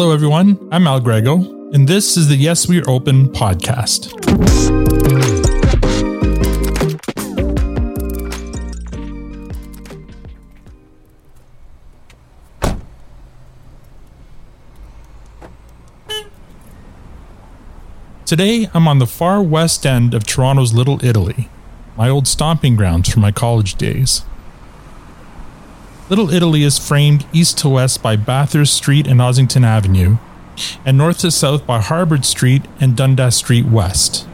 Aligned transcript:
Hello, 0.00 0.14
everyone. 0.14 0.66
I'm 0.72 0.86
Al 0.86 0.98
Grego, 0.98 1.34
and 1.74 1.86
this 1.86 2.16
is 2.16 2.26
the 2.28 2.36
Yes 2.36 2.66
We're 2.66 2.88
Open 2.88 3.28
podcast. 3.28 4.08
Today, 18.24 18.70
I'm 18.72 18.88
on 18.88 19.00
the 19.00 19.06
far 19.06 19.42
west 19.42 19.84
end 19.84 20.14
of 20.14 20.24
Toronto's 20.24 20.72
Little 20.72 21.04
Italy, 21.04 21.50
my 21.98 22.08
old 22.08 22.26
stomping 22.26 22.74
grounds 22.74 23.10
from 23.10 23.20
my 23.20 23.32
college 23.32 23.74
days. 23.74 24.22
Little 26.10 26.34
Italy 26.34 26.64
is 26.64 26.76
framed 26.76 27.24
east 27.32 27.56
to 27.58 27.68
west 27.68 28.02
by 28.02 28.16
Bathurst 28.16 28.74
Street 28.74 29.06
and 29.06 29.20
Ossington 29.20 29.64
Avenue, 29.64 30.18
and 30.84 30.98
north 30.98 31.20
to 31.20 31.30
south 31.30 31.64
by 31.64 31.78
Harbord 31.80 32.24
Street 32.24 32.62
and 32.80 32.96
Dundas 32.96 33.36
Street 33.36 33.66
West. 33.66 34.26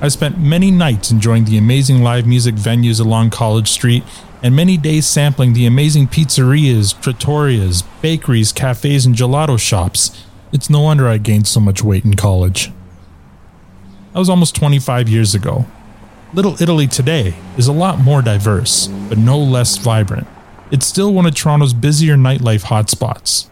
I 0.00 0.08
spent 0.08 0.38
many 0.38 0.70
nights 0.70 1.10
enjoying 1.10 1.44
the 1.44 1.58
amazing 1.58 2.02
live 2.02 2.26
music 2.26 2.54
venues 2.54 2.98
along 2.98 3.28
College 3.28 3.68
Street 3.68 4.04
and 4.42 4.56
many 4.56 4.78
days 4.78 5.06
sampling 5.06 5.52
the 5.52 5.66
amazing 5.66 6.08
pizzerias, 6.08 6.94
trattorias, 6.94 7.84
bakeries, 8.00 8.50
cafes, 8.50 9.04
and 9.04 9.14
gelato 9.14 9.60
shops. 9.60 10.24
It's 10.50 10.70
no 10.70 10.80
wonder 10.80 11.06
I 11.06 11.18
gained 11.18 11.46
so 11.46 11.60
much 11.60 11.84
weight 11.84 12.06
in 12.06 12.14
college. 12.14 12.72
That 14.14 14.18
was 14.18 14.30
almost 14.30 14.56
25 14.56 15.10
years 15.10 15.34
ago. 15.34 15.66
Little 16.32 16.60
Italy 16.62 16.86
today 16.86 17.34
is 17.58 17.66
a 17.66 17.72
lot 17.72 17.98
more 17.98 18.22
diverse, 18.22 18.86
but 19.10 19.18
no 19.18 19.38
less 19.38 19.76
vibrant. 19.76 20.26
It's 20.74 20.86
still 20.86 21.14
one 21.14 21.24
of 21.24 21.36
Toronto's 21.36 21.72
busier 21.72 22.16
nightlife 22.16 22.64
hotspots. 22.64 23.46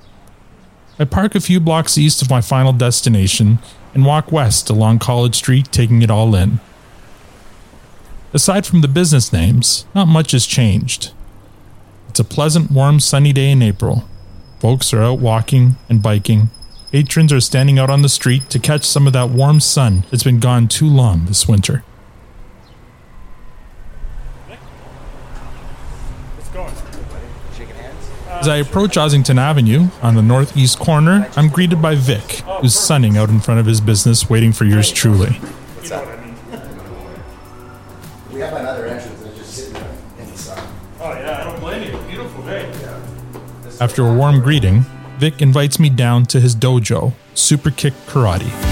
I 0.98 1.05
park 1.05 1.37
a 1.37 1.41
few 1.41 1.61
blocks 1.61 1.97
east 1.97 2.20
of 2.20 2.29
my 2.29 2.41
final 2.41 2.73
destination 2.73 3.61
and 3.95 4.05
walk 4.05 4.33
west 4.33 4.69
along 4.69 4.98
College 4.98 5.37
Street, 5.37 5.70
taking 5.70 6.03
it 6.03 6.11
all 6.11 6.34
in. 6.34 6.59
Aside 8.33 8.67
from 8.67 8.81
the 8.81 8.89
business 8.89 9.33
names, 9.33 9.87
not 9.95 10.09
much 10.09 10.33
has 10.33 10.47
changed. 10.47 11.12
It's 12.09 12.19
a 12.19 12.25
pleasant, 12.25 12.73
warm, 12.73 12.98
sunny 12.98 13.33
day 13.33 13.53
in 13.53 13.62
April. 13.62 14.03
Folks 14.59 14.92
are 14.92 15.05
out 15.05 15.20
walking 15.20 15.77
and 15.89 16.03
biking. 16.03 16.51
Patrons 16.91 17.33
are 17.33 17.41
standing 17.41 17.79
out 17.79 17.89
on 17.89 18.03
the 18.03 18.09
street 18.09 18.51
to 18.51 18.59
catch 18.59 18.83
some 18.83 19.07
of 19.07 19.12
that 19.12 19.31
warm 19.31 19.61
sun 19.61 20.03
that's 20.11 20.25
been 20.25 20.41
gone 20.41 20.67
too 20.67 20.89
long 20.89 21.27
this 21.27 21.47
winter. 21.47 21.84
As 28.43 28.48
I 28.48 28.57
approach 28.57 28.97
Ossington 28.97 29.39
Avenue 29.39 29.87
on 30.03 30.17
the 30.17 30.21
northeast 30.21 30.81
corner, 30.81 31.31
I'm 31.37 31.48
greeted 31.48 31.81
by 31.81 31.95
Vic, 31.95 32.41
who's 32.61 32.75
sunning 32.75 33.17
out 33.17 33.29
in 33.29 33.39
front 33.39 33.61
of 33.61 33.67
his 33.67 33.81
business 33.81 34.29
waiting 34.29 34.51
for 34.51 34.65
yours 34.65 34.91
truly. 34.91 35.31
What's 35.31 35.93
up? 35.93 36.05
We 38.33 38.41
have 38.41 38.53
another 38.55 38.87
entrance 38.87 39.20
and 39.20 39.29
it's 39.31 39.39
just 39.39 39.55
sitting 39.55 39.75
there 39.75 39.95
in 40.19 40.29
the 40.29 40.37
sun. 40.37 40.59
Oh 40.98 41.13
yeah, 41.13 41.41
I 41.41 41.45
don't 41.45 41.61
blame 41.61 41.89
you. 41.89 41.97
Beautiful 42.09 42.43
day. 42.43 42.69
After 43.81 44.05
a 44.05 44.13
warm 44.13 44.41
greeting, 44.41 44.87
Vic 45.19 45.41
invites 45.41 45.79
me 45.79 45.89
down 45.89 46.27
to 46.27 46.41
his 46.41 46.57
dojo, 46.57 47.13
Super 47.35 47.70
Kick 47.70 47.95
Karate. 48.07 48.72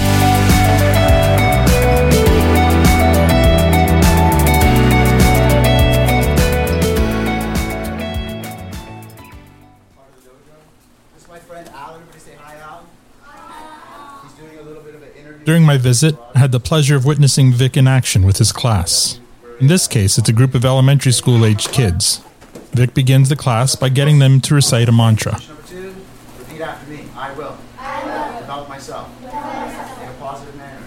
During 15.50 15.66
my 15.66 15.78
visit, 15.78 16.16
I 16.33 16.38
had 16.38 16.53
the 16.53 16.61
pleasure 16.61 16.94
of 16.94 17.05
witnessing 17.05 17.53
Vic 17.53 17.77
in 17.77 17.88
action 17.88 18.25
with 18.25 18.37
his 18.37 18.53
class. 18.53 19.19
In 19.59 19.66
this 19.66 19.88
case, 19.88 20.16
it's 20.16 20.28
a 20.28 20.33
group 20.33 20.55
of 20.55 20.65
elementary 20.65 21.11
school 21.11 21.44
aged 21.44 21.72
kids. 21.72 22.22
Vic 22.71 22.94
begins 22.94 23.28
the 23.28 23.34
class 23.34 23.75
by 23.75 23.88
getting 23.88 24.21
them 24.21 24.41
to 24.43 24.55
recite 24.55 24.88
a 24.88 24.93
mantra. 24.93 25.33
Number 25.33 25.62
two, 25.66 25.93
repeat 26.38 26.61
after 26.61 26.88
me. 26.88 27.00
I 27.16 27.33
will. 27.33 27.59
I 27.81 28.05
will. 28.05 28.41
Develop 28.43 28.69
myself. 28.69 29.11
In 29.22 29.28
a 29.28 30.15
positive 30.21 30.55
manner. 30.55 30.78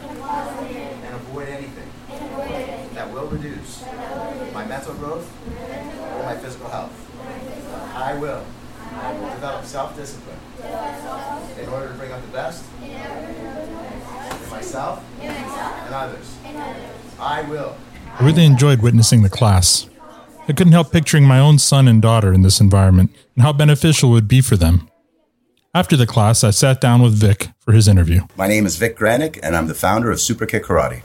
And 1.03 1.13
avoid 1.13 1.49
anything. 1.49 1.89
That 2.95 3.11
will 3.11 3.27
reduce 3.27 3.83
my 4.53 4.65
mental 4.65 4.93
growth 4.93 5.29
or 6.15 6.23
my 6.23 6.37
physical 6.37 6.69
health. 6.69 6.93
I 7.97 8.13
will. 8.13 8.45
I 8.95 9.11
will 9.11 9.29
develop 9.29 9.65
self-discipline 9.65 10.39
in 11.59 11.67
order 11.67 11.89
to 11.89 11.93
bring 11.95 12.13
out 12.13 12.21
the 12.21 12.27
best 12.27 12.63
myself 14.53 15.03
and 15.21 15.93
others. 15.93 16.37
I 17.19 17.41
will. 17.49 17.75
I 18.19 18.25
really 18.25 18.45
enjoyed 18.45 18.81
witnessing 18.81 19.23
the 19.23 19.29
class. 19.29 19.89
I 20.47 20.53
couldn't 20.53 20.73
help 20.73 20.91
picturing 20.91 21.25
my 21.25 21.39
own 21.39 21.57
son 21.57 21.87
and 21.87 22.01
daughter 22.01 22.33
in 22.33 22.43
this 22.43 22.59
environment 22.59 23.15
and 23.35 23.43
how 23.43 23.53
beneficial 23.53 24.11
it 24.11 24.13
would 24.13 24.27
be 24.27 24.41
for 24.41 24.55
them. 24.55 24.89
After 25.73 25.97
the 25.97 26.05
class, 26.05 26.43
I 26.43 26.51
sat 26.51 26.79
down 26.79 27.01
with 27.01 27.13
Vic 27.13 27.49
for 27.59 27.71
his 27.71 27.87
interview. 27.87 28.27
My 28.37 28.47
name 28.47 28.67
is 28.67 28.75
Vic 28.75 28.95
Granick, 28.95 29.39
and 29.41 29.55
I'm 29.55 29.67
the 29.67 29.73
founder 29.73 30.11
of 30.11 30.21
Super 30.21 30.45
Kick 30.45 30.65
Karate. 30.65 31.01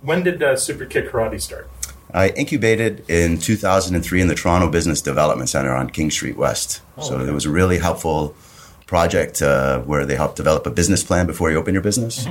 When 0.00 0.22
did 0.22 0.42
uh, 0.42 0.56
Super 0.56 0.86
Kick 0.86 1.10
Karate 1.10 1.38
start? 1.38 1.68
I 2.14 2.30
incubated 2.30 3.04
in 3.10 3.38
2003 3.38 4.22
in 4.22 4.28
the 4.28 4.34
Toronto 4.34 4.70
Business 4.70 5.02
Development 5.02 5.50
Center 5.50 5.74
on 5.74 5.90
King 5.90 6.10
Street 6.10 6.36
West. 6.36 6.80
so 7.02 7.20
it 7.20 7.32
was 7.32 7.44
a 7.44 7.50
really 7.50 7.78
helpful 7.78 8.34
project 8.90 9.40
uh, 9.40 9.78
where 9.82 10.04
they 10.04 10.16
help 10.16 10.34
develop 10.34 10.66
a 10.66 10.70
business 10.70 11.04
plan 11.04 11.24
before 11.24 11.48
you 11.48 11.56
open 11.56 11.72
your 11.72 11.82
business. 11.90 12.26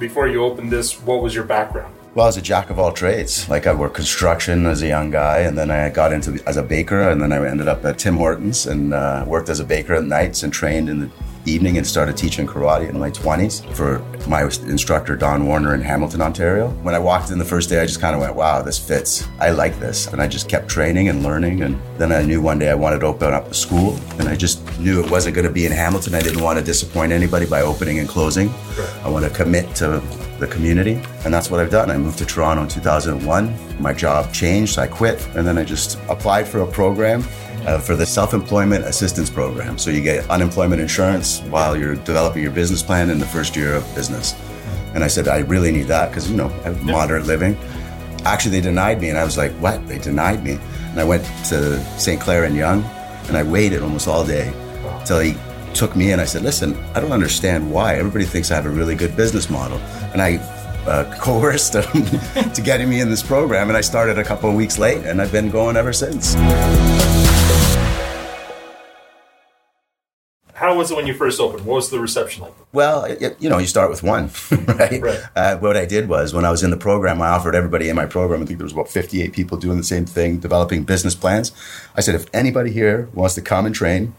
Before 0.00 0.26
you 0.26 0.42
opened 0.42 0.72
this, 0.72 1.00
what 1.02 1.22
was 1.22 1.36
your 1.36 1.44
background? 1.44 1.94
Well, 2.16 2.26
I 2.26 2.30
was 2.30 2.36
a 2.36 2.42
jack 2.42 2.70
of 2.70 2.80
all 2.80 2.90
trades. 2.90 3.48
Like 3.48 3.68
I 3.68 3.72
worked 3.72 3.94
construction 3.94 4.66
as 4.66 4.82
a 4.82 4.88
young 4.88 5.12
guy, 5.12 5.38
and 5.46 5.56
then 5.56 5.70
I 5.70 5.88
got 5.90 6.12
into 6.12 6.42
as 6.48 6.56
a 6.56 6.64
baker, 6.64 7.10
and 7.10 7.22
then 7.22 7.32
I 7.32 7.38
ended 7.46 7.68
up 7.68 7.84
at 7.84 7.96
Tim 7.96 8.16
Hortons 8.16 8.66
and 8.66 8.92
uh, 8.92 9.24
worked 9.24 9.48
as 9.48 9.60
a 9.60 9.64
baker 9.64 9.94
at 9.94 10.02
nights 10.02 10.42
and 10.42 10.52
trained 10.52 10.88
in 10.88 10.98
the 10.98 11.10
evening 11.48 11.78
and 11.78 11.86
started 11.86 12.16
teaching 12.16 12.46
karate 12.46 12.88
in 12.88 12.98
my 12.98 13.10
20s 13.10 13.64
for 13.74 14.02
my 14.28 14.42
instructor 14.42 15.16
Don 15.16 15.46
Warner 15.46 15.74
in 15.74 15.80
Hamilton, 15.80 16.20
Ontario. 16.20 16.68
When 16.82 16.94
I 16.94 16.98
walked 16.98 17.30
in 17.30 17.38
the 17.38 17.44
first 17.44 17.68
day, 17.68 17.80
I 17.80 17.86
just 17.86 18.00
kind 18.00 18.14
of 18.14 18.20
went, 18.20 18.34
"Wow, 18.34 18.62
this 18.62 18.78
fits. 18.78 19.26
I 19.40 19.50
like 19.50 19.78
this," 19.80 20.06
and 20.08 20.20
I 20.20 20.28
just 20.28 20.48
kept 20.48 20.68
training 20.68 21.08
and 21.08 21.22
learning. 21.22 21.62
And 21.62 21.80
then 21.96 22.12
I 22.12 22.22
knew 22.22 22.40
one 22.40 22.58
day 22.58 22.70
I 22.70 22.74
wanted 22.74 23.00
to 23.00 23.06
open 23.06 23.32
up 23.32 23.50
a 23.50 23.54
school, 23.54 23.98
and 24.18 24.28
I 24.28 24.36
just 24.36 24.60
knew 24.78 25.00
it 25.00 25.10
wasn't 25.10 25.34
going 25.34 25.46
to 25.46 25.52
be 25.52 25.66
in 25.66 25.72
Hamilton. 25.72 26.14
I 26.14 26.20
didn't 26.20 26.42
want 26.42 26.58
to 26.58 26.64
disappoint 26.64 27.12
anybody 27.12 27.46
by 27.46 27.62
opening 27.62 27.98
and 27.98 28.08
closing. 28.08 28.52
I 29.04 29.08
want 29.08 29.24
to 29.24 29.30
commit 29.30 29.74
to 29.76 30.02
the 30.38 30.46
community, 30.46 31.00
and 31.24 31.34
that's 31.34 31.50
what 31.50 31.58
I've 31.60 31.70
done. 31.70 31.90
I 31.90 31.96
moved 31.96 32.18
to 32.18 32.26
Toronto 32.26 32.62
in 32.62 32.68
2001. 32.68 33.54
My 33.80 33.92
job 33.92 34.32
changed, 34.32 34.74
so 34.74 34.82
I 34.82 34.86
quit, 34.86 35.26
and 35.34 35.46
then 35.46 35.58
I 35.58 35.64
just 35.64 35.98
applied 36.08 36.46
for 36.46 36.60
a 36.60 36.66
program 36.66 37.24
uh, 37.68 37.78
for 37.78 37.94
the 37.94 38.06
self-employment 38.06 38.82
assistance 38.86 39.28
program. 39.28 39.76
So 39.76 39.90
you 39.90 40.00
get 40.00 40.28
unemployment 40.30 40.80
insurance 40.80 41.40
while 41.50 41.76
you're 41.76 41.96
developing 41.96 42.42
your 42.42 42.50
business 42.50 42.82
plan 42.82 43.10
in 43.10 43.18
the 43.18 43.26
first 43.26 43.56
year 43.56 43.74
of 43.74 43.84
business. 43.94 44.34
And 44.94 45.04
I 45.04 45.06
said, 45.08 45.28
I 45.28 45.40
really 45.40 45.70
need 45.70 45.86
that 45.88 46.08
because 46.08 46.30
you 46.30 46.36
know 46.36 46.46
I 46.46 46.70
have 46.70 46.82
moderate 46.82 47.26
living. 47.26 47.58
Actually, 48.24 48.52
they 48.52 48.62
denied 48.62 49.00
me, 49.02 49.10
and 49.10 49.18
I 49.18 49.24
was 49.24 49.36
like, 49.36 49.52
"What?" 49.60 49.86
They 49.86 49.98
denied 49.98 50.42
me, 50.42 50.58
and 50.90 50.98
I 50.98 51.04
went 51.04 51.24
to 51.50 51.78
St. 51.98 52.20
Clair 52.20 52.44
and 52.44 52.56
Yonge, 52.56 52.84
and 53.28 53.36
I 53.36 53.42
waited 53.42 53.82
almost 53.82 54.08
all 54.08 54.24
day 54.26 54.52
till 55.04 55.20
he 55.20 55.36
took 55.72 55.94
me 55.94 56.10
in. 56.10 56.18
I 56.18 56.24
said, 56.24 56.42
"Listen, 56.42 56.74
I 56.96 57.00
don't 57.00 57.12
understand 57.12 57.70
why 57.70 57.94
everybody 57.94 58.24
thinks 58.24 58.50
I 58.50 58.56
have 58.56 58.66
a 58.66 58.70
really 58.70 58.96
good 58.96 59.14
business 59.16 59.48
model," 59.48 59.78
and 60.12 60.20
I 60.20 60.38
uh, 60.88 61.04
coerced 61.20 61.76
him 61.76 62.04
to 62.56 62.60
getting 62.60 62.88
me 62.88 63.00
in 63.00 63.08
this 63.08 63.22
program. 63.22 63.68
And 63.68 63.76
I 63.76 63.82
started 63.82 64.18
a 64.18 64.24
couple 64.24 64.50
of 64.50 64.56
weeks 64.56 64.78
late, 64.78 65.04
and 65.04 65.22
I've 65.22 65.32
been 65.32 65.50
going 65.50 65.76
ever 65.76 65.92
since. 65.92 66.34
How 70.68 70.76
was 70.76 70.90
it 70.90 70.96
when 70.96 71.06
you 71.06 71.14
first 71.14 71.40
opened? 71.40 71.64
What 71.64 71.76
was 71.76 71.88
the 71.88 71.98
reception 71.98 72.42
like? 72.42 72.52
Well, 72.74 73.04
it, 73.04 73.40
you 73.40 73.48
know, 73.48 73.56
you 73.56 73.66
start 73.66 73.88
with 73.88 74.02
one, 74.02 74.28
right? 74.66 75.00
Right. 75.00 75.20
Uh, 75.34 75.56
what 75.56 75.78
I 75.78 75.86
did 75.86 76.10
was 76.10 76.34
when 76.34 76.44
I 76.44 76.50
was 76.50 76.62
in 76.62 76.68
the 76.68 76.76
program, 76.76 77.22
I 77.22 77.28
offered 77.28 77.54
everybody 77.54 77.88
in 77.88 77.96
my 77.96 78.04
program, 78.04 78.42
I 78.42 78.44
think 78.44 78.58
there 78.58 78.66
was 78.66 78.74
about 78.74 78.90
58 78.90 79.32
people 79.32 79.56
doing 79.56 79.78
the 79.78 79.82
same 79.82 80.04
thing, 80.04 80.40
developing 80.40 80.84
business 80.84 81.14
plans. 81.14 81.52
I 81.96 82.02
said, 82.02 82.16
if 82.16 82.26
anybody 82.34 82.70
here 82.70 83.08
wants 83.14 83.34
to 83.36 83.40
come 83.40 83.64
and 83.64 83.74
train, 83.74 84.14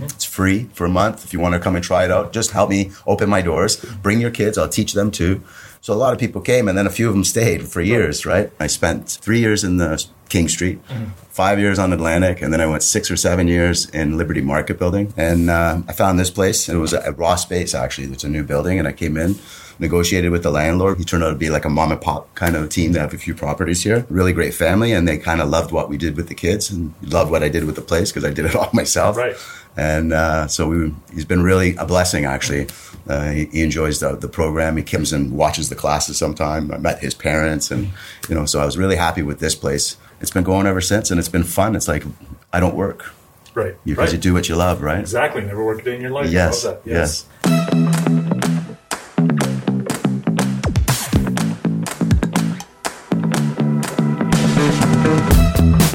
it's 0.00 0.24
free 0.24 0.70
for 0.72 0.86
a 0.86 0.88
month. 0.88 1.22
If 1.22 1.34
you 1.34 1.38
want 1.38 1.52
to 1.52 1.60
come 1.60 1.76
and 1.76 1.84
try 1.84 2.06
it 2.06 2.10
out, 2.10 2.32
just 2.32 2.52
help 2.52 2.70
me 2.70 2.92
open 3.06 3.28
my 3.28 3.42
doors. 3.42 3.76
Bring 4.02 4.22
your 4.22 4.30
kids, 4.30 4.56
I'll 4.56 4.70
teach 4.70 4.94
them 4.94 5.10
too. 5.10 5.42
So 5.82 5.92
a 5.92 5.96
lot 5.96 6.14
of 6.14 6.18
people 6.18 6.40
came, 6.40 6.66
and 6.66 6.78
then 6.78 6.86
a 6.86 6.90
few 6.90 7.08
of 7.08 7.12
them 7.12 7.24
stayed 7.24 7.68
for 7.68 7.82
years, 7.82 8.24
right? 8.24 8.50
I 8.58 8.68
spent 8.68 9.18
three 9.20 9.40
years 9.40 9.64
in 9.64 9.76
the 9.76 10.02
King 10.30 10.48
Street, 10.48 10.80
five 11.28 11.58
years 11.58 11.78
on 11.78 11.92
Atlantic, 11.92 12.40
and 12.40 12.52
then 12.52 12.60
I 12.60 12.66
went 12.66 12.82
six 12.82 13.10
or 13.10 13.16
seven 13.16 13.48
years 13.48 13.88
in 13.90 14.16
Liberty 14.16 14.40
Market 14.40 14.78
Building. 14.78 15.12
And 15.16 15.50
uh, 15.50 15.82
I 15.86 15.92
found 15.92 16.18
this 16.18 16.30
place, 16.30 16.68
it 16.68 16.76
was 16.76 16.92
a 16.92 17.12
raw 17.12 17.34
space 17.34 17.74
actually. 17.74 18.08
It's 18.12 18.24
a 18.24 18.28
new 18.28 18.44
building, 18.44 18.78
and 18.78 18.88
I 18.88 18.92
came 18.92 19.16
in, 19.16 19.34
negotiated 19.78 20.30
with 20.30 20.42
the 20.42 20.50
landlord. 20.50 20.98
He 20.98 21.04
turned 21.04 21.24
out 21.24 21.30
to 21.30 21.36
be 21.36 21.50
like 21.50 21.64
a 21.64 21.68
mom 21.68 21.92
and 21.92 22.00
pop 22.00 22.34
kind 22.34 22.56
of 22.56 22.68
team. 22.70 22.92
They 22.92 23.00
have 23.00 23.12
a 23.12 23.18
few 23.18 23.34
properties 23.34 23.82
here. 23.82 24.06
Really 24.08 24.32
great 24.32 24.54
family, 24.54 24.92
and 24.92 25.06
they 25.06 25.18
kind 25.18 25.40
of 25.40 25.48
loved 25.48 25.72
what 25.72 25.88
we 25.88 25.98
did 25.98 26.16
with 26.16 26.28
the 26.28 26.34
kids 26.34 26.70
and 26.70 26.94
loved 27.02 27.30
what 27.30 27.42
I 27.42 27.48
did 27.48 27.64
with 27.64 27.74
the 27.74 27.82
place 27.82 28.10
because 28.10 28.24
I 28.24 28.32
did 28.32 28.46
it 28.46 28.54
all 28.60 28.70
myself. 28.72 29.16
Right. 29.16 29.36
And 29.76 30.12
uh, 30.12 30.46
so 30.48 30.68
we, 30.68 30.94
he's 31.12 31.24
been 31.24 31.42
really 31.42 31.76
a 31.76 31.86
blessing, 31.86 32.24
actually. 32.24 32.68
Uh, 33.08 33.30
he, 33.30 33.46
he 33.46 33.62
enjoys 33.62 34.00
the, 34.00 34.14
the 34.16 34.28
program. 34.28 34.76
He 34.76 34.82
comes 34.82 35.12
and 35.12 35.32
watches 35.32 35.68
the 35.68 35.74
classes 35.74 36.18
sometime. 36.18 36.70
I 36.72 36.78
met 36.78 36.98
his 37.00 37.14
parents, 37.14 37.70
and 37.70 37.90
you 38.28 38.34
know, 38.34 38.46
so 38.46 38.60
I 38.60 38.64
was 38.64 38.76
really 38.76 38.96
happy 38.96 39.22
with 39.22 39.40
this 39.40 39.54
place. 39.54 39.96
It's 40.20 40.30
been 40.30 40.44
going 40.44 40.66
ever 40.66 40.80
since, 40.80 41.10
and 41.10 41.18
it's 41.18 41.28
been 41.28 41.44
fun. 41.44 41.74
It's 41.74 41.88
like 41.88 42.04
I 42.52 42.60
don't 42.60 42.74
work 42.74 43.12
Right. 43.54 43.74
because 43.84 43.98
right. 43.98 44.12
you 44.12 44.18
do 44.18 44.32
what 44.34 44.48
you 44.48 44.56
love, 44.56 44.82
right? 44.82 45.00
Exactly. 45.00 45.42
Never 45.42 45.64
worked 45.64 45.82
a 45.82 45.84
day 45.84 45.94
in 45.96 46.00
your 46.00 46.10
life. 46.10 46.30
Yes, 46.30 46.62
that. 46.62 46.82
Yes. 46.84 47.26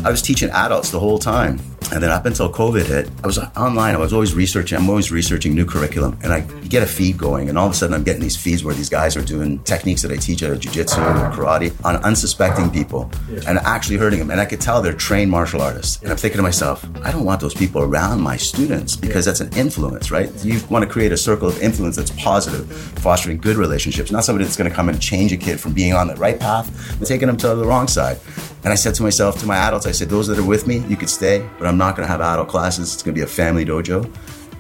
I 0.04 0.10
was 0.12 0.22
teaching 0.22 0.50
adults 0.52 0.92
the 0.92 1.00
whole 1.00 1.18
time. 1.18 1.60
And 1.92 2.02
then 2.02 2.10
up 2.12 2.26
until 2.26 2.52
COVID 2.52 2.86
hit, 2.88 3.10
I 3.24 3.28
was 3.28 3.38
online. 3.38 3.96
I 3.96 4.00
was 4.00 4.12
always 4.12 4.34
researching. 4.34 4.78
I'm 4.78 4.90
always 4.90 5.12
researching 5.12 5.54
new 5.54 5.66
curriculum. 5.66 6.18
And 6.24 6.34
I 6.34 6.42
get 6.76 6.84
a 6.84 6.86
feed 6.86 7.18
going. 7.18 7.48
And 7.48 7.58
all 7.58 7.68
of 7.68 7.72
a 7.72 7.76
sudden, 7.76 7.96
I'm 7.96 8.04
getting 8.04 8.22
these 8.22 8.36
feeds 8.36 8.62
where 8.62 8.76
these 8.76 8.90
guys 8.90 9.16
are 9.16 9.24
doing 9.24 9.60
techniques 9.60 10.02
that 10.02 10.12
I 10.12 10.18
teach 10.18 10.44
out 10.44 10.52
of 10.52 10.60
jiu-jitsu 10.60 11.00
and 11.00 11.34
karate 11.34 11.72
on 11.86 11.96
unsuspecting 12.04 12.70
people 12.70 13.10
and 13.48 13.60
actually 13.60 13.96
hurting 13.96 14.20
them. 14.20 14.30
And 14.30 14.42
I 14.42 14.46
could 14.46 14.60
tell 14.60 14.82
they're 14.82 14.92
trained 14.92 15.32
martial 15.32 15.62
artists. 15.62 16.02
And 16.02 16.12
I'm 16.12 16.18
thinking 16.18 16.36
to 16.36 16.44
myself, 16.44 16.86
I 17.02 17.14
don't 17.14 17.24
want 17.24 17.40
those 17.40 17.54
people 17.54 17.82
around 17.82 18.20
my 18.20 18.36
students 18.36 18.98
because 18.98 19.24
that's 19.24 19.40
an 19.40 19.54
influence, 19.56 20.12
right? 20.12 20.30
You 20.44 20.60
want 20.70 20.84
to 20.84 20.92
create 20.92 21.14
a 21.14 21.18
circle 21.18 21.48
of 21.48 21.62
influence 21.62 21.96
that's 21.96 22.12
positive, 22.12 22.70
fostering 23.00 23.38
good 23.38 23.56
relationships, 23.56 24.12
not 24.12 24.26
somebody 24.26 24.44
that's 24.44 24.58
going 24.58 24.70
to 24.70 24.76
come 24.76 24.90
and 24.90 25.02
change 25.02 25.32
a 25.32 25.38
kid 25.38 25.62
from 25.62 25.72
being 25.74 25.94
on 25.94 26.08
the 26.08 26.16
right 26.16 26.38
path 26.38 26.68
and 26.98 27.08
taking 27.08 27.28
them 27.28 27.38
to 27.38 27.56
the 27.56 27.66
wrong 27.66 27.88
side. 27.88 28.20
And 28.66 28.74
I 28.74 28.76
said 28.76 28.96
to 28.96 29.04
myself, 29.04 29.40
to 29.40 29.46
my 29.46 29.56
adults, 29.56 29.86
I 29.86 29.92
said, 29.92 30.10
those 30.10 30.28
that 30.28 30.38
are 30.38 30.46
with 30.46 30.68
me, 30.68 30.80
you 30.90 30.98
could 30.98 31.10
stay, 31.10 31.48
but 31.58 31.68
I'm 31.68 31.78
not 31.78 31.96
going 31.96 32.06
to 32.06 32.12
have 32.12 32.20
adult 32.20 32.50
classes. 32.50 32.94
It's 32.94 33.02
going 33.02 33.16
to 33.16 33.20
be 33.20 33.24
a 33.24 33.28
family 33.28 33.64
dojo. 33.64 34.12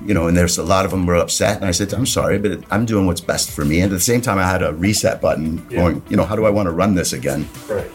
You 0.06 0.13
know, 0.13 0.28
and 0.28 0.38
there's 0.38 0.57
a 0.57 0.63
lot 0.63 0.86
of 0.86 0.92
them 0.92 1.06
were 1.06 1.16
upset. 1.16 1.57
And 1.57 1.66
I 1.66 1.72
said, 1.72 1.94
I'm 1.94 2.06
sorry, 2.06 2.38
but 2.38 2.63
I'm 2.69 2.86
doing 2.86 3.07
what's 3.07 3.22
best 3.22 3.52
for 3.52 3.66
me. 3.66 3.81
And 3.81 3.92
at 3.92 3.96
the 3.96 4.00
same 4.00 4.22
time, 4.22 4.38
I 4.38 4.44
had 4.44 4.62
a 4.62 4.74
reset 4.74 5.19
button 5.19 5.66
going, 5.68 6.04
you 6.10 6.16
know, 6.16 6.25
how 6.25 6.36
do 6.36 6.46
I 6.46 6.50
want 6.52 6.68
to 6.68 6.72
run 6.72 6.96
this 6.96 7.12
again? 7.12 7.50
Right. 7.68 7.90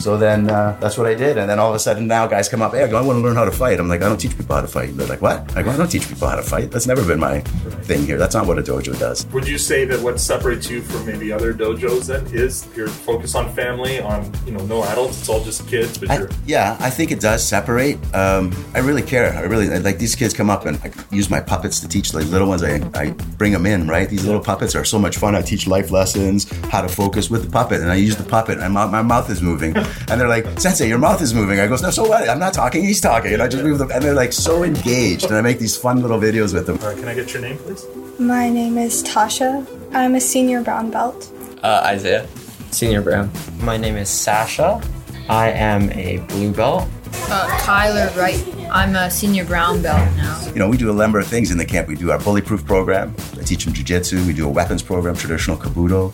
So 0.00 0.16
then 0.16 0.50
uh, 0.50 0.76
that's 0.80 0.96
what 0.98 1.06
I 1.06 1.14
did. 1.14 1.38
And 1.38 1.48
then 1.48 1.58
all 1.58 1.70
of 1.70 1.76
a 1.76 1.78
sudden 1.78 2.06
now 2.06 2.26
guys 2.26 2.48
come 2.48 2.62
up, 2.62 2.72
hey, 2.72 2.82
I 2.82 2.88
go, 2.88 2.98
I 2.98 3.02
want 3.02 3.18
to 3.18 3.22
learn 3.22 3.36
how 3.36 3.44
to 3.44 3.52
fight. 3.52 3.78
I'm 3.78 3.88
like, 3.88 4.02
I 4.02 4.08
don't 4.08 4.20
teach 4.20 4.36
people 4.36 4.56
how 4.56 4.62
to 4.62 4.68
fight. 4.68 4.96
They're 4.96 5.06
like, 5.06 5.22
what? 5.22 5.56
I 5.56 5.62
go, 5.62 5.70
I 5.70 5.76
don't 5.76 5.90
teach 5.90 6.08
people 6.08 6.28
how 6.28 6.36
to 6.36 6.42
fight. 6.42 6.70
That's 6.70 6.86
never 6.86 7.06
been 7.06 7.20
my 7.20 7.40
thing 7.84 8.06
here. 8.06 8.18
That's 8.18 8.34
not 8.34 8.46
what 8.46 8.58
a 8.58 8.62
dojo 8.62 8.98
does. 8.98 9.26
Would 9.26 9.46
you 9.46 9.58
say 9.58 9.84
that 9.84 10.00
what 10.00 10.18
separates 10.18 10.70
you 10.70 10.82
from 10.82 11.06
maybe 11.06 11.32
other 11.32 11.52
dojos 11.52 12.06
then 12.06 12.26
is 12.34 12.66
your 12.74 12.88
focus 12.88 13.34
on 13.34 13.52
family, 13.54 14.00
on 14.00 14.30
you 14.46 14.52
know 14.52 14.64
no 14.66 14.82
adults, 14.84 15.20
it's 15.20 15.28
all 15.28 15.42
just 15.44 15.68
kids, 15.68 15.98
but 15.98 16.10
I, 16.10 16.18
you're 16.18 16.30
yeah, 16.46 16.76
I 16.80 16.90
think 16.90 17.12
it 17.12 17.20
does 17.20 17.46
separate. 17.46 17.98
Um, 18.14 18.52
I 18.74 18.78
really 18.80 19.02
care. 19.02 19.32
I 19.32 19.42
really 19.42 19.68
like 19.80 19.98
these 19.98 20.16
kids 20.16 20.34
come 20.34 20.50
up 20.50 20.66
and 20.66 20.78
I 20.82 20.92
use 21.14 21.30
my 21.30 21.40
puppets 21.40 21.80
to 21.80 21.88
teach 21.88 22.10
the 22.10 22.20
little 22.24 22.48
ones. 22.48 22.62
I, 22.62 22.76
I 22.94 23.10
bring 23.38 23.52
them 23.52 23.66
in, 23.66 23.86
right? 23.86 24.08
These 24.08 24.24
little 24.24 24.40
puppets 24.40 24.74
are 24.74 24.84
so 24.84 24.98
much 24.98 25.16
fun. 25.16 25.34
I 25.34 25.42
teach 25.42 25.66
life 25.66 25.90
lessons, 25.90 26.50
how 26.66 26.80
to 26.82 26.88
focus 26.88 27.30
with 27.30 27.44
the 27.44 27.50
puppet, 27.50 27.80
and 27.80 27.90
I 27.90 27.96
use 27.96 28.16
the 28.16 28.24
puppet, 28.24 28.58
and 28.58 28.74
my, 28.74 28.86
my 28.86 29.02
mouth 29.02 29.30
is 29.30 29.42
moving, 29.42 29.74
and 30.08 30.20
they're 30.20 30.28
like, 30.28 30.46
"Sensei, 30.58 30.88
your 30.88 30.98
mouth 30.98 31.20
is 31.22 31.32
moving." 31.34 31.60
I 31.60 31.66
goes, 31.66 31.82
"No, 31.82 31.90
so 31.90 32.06
what? 32.08 32.28
I'm 32.28 32.38
not 32.38 32.52
talking. 32.54 32.84
He's 32.84 33.00
talking," 33.00 33.32
and 33.32 33.42
I 33.42 33.48
just 33.48 33.62
move 33.62 33.78
them, 33.78 33.90
and 33.90 34.02
they're 34.02 34.14
like 34.14 34.32
so 34.32 34.62
engaged, 34.62 35.26
and 35.26 35.36
I 35.36 35.40
make 35.40 35.58
these 35.58 35.76
fun 35.76 36.02
little 36.02 36.18
videos 36.18 36.54
with 36.54 36.66
them. 36.66 36.78
All 36.82 36.88
right, 36.88 36.98
can 36.98 37.08
I 37.08 37.14
get 37.14 37.32
your 37.32 37.42
name, 37.42 37.58
please? 37.58 37.84
My 38.18 38.48
name 38.50 38.78
is 38.78 39.02
Tasha. 39.02 39.66
I'm 39.92 40.14
a 40.14 40.20
senior 40.20 40.62
brown 40.62 40.90
belt. 40.90 41.30
Uh, 41.62 41.82
Isaiah, 41.84 42.26
senior 42.70 43.02
brown. 43.02 43.30
My 43.60 43.76
name 43.76 43.96
is 43.96 44.08
Sasha. 44.08 44.80
I 45.28 45.50
am 45.50 45.90
a 45.92 46.18
blue 46.28 46.52
belt. 46.52 46.88
Uh, 47.28 47.58
Tyler 47.60 48.10
Wright. 48.16 48.44
I'm 48.72 48.94
a 48.94 49.10
senior 49.10 49.44
brown 49.44 49.82
belt 49.82 50.08
now. 50.16 50.40
You 50.46 50.60
know, 50.60 50.68
we 50.68 50.76
do 50.76 50.90
a 50.90 50.94
number 50.94 51.18
of 51.18 51.26
things 51.26 51.50
in 51.50 51.58
the 51.58 51.64
camp. 51.64 51.88
We 51.88 51.96
do 51.96 52.10
our 52.12 52.18
bullyproof 52.18 52.64
program. 52.64 53.14
I 53.38 53.42
teach 53.42 53.64
them 53.64 53.74
jujitsu. 53.74 54.24
We 54.26 54.32
do 54.32 54.46
a 54.46 54.50
weapons 54.50 54.82
program, 54.82 55.16
traditional 55.16 55.56
kobudo. 55.56 56.12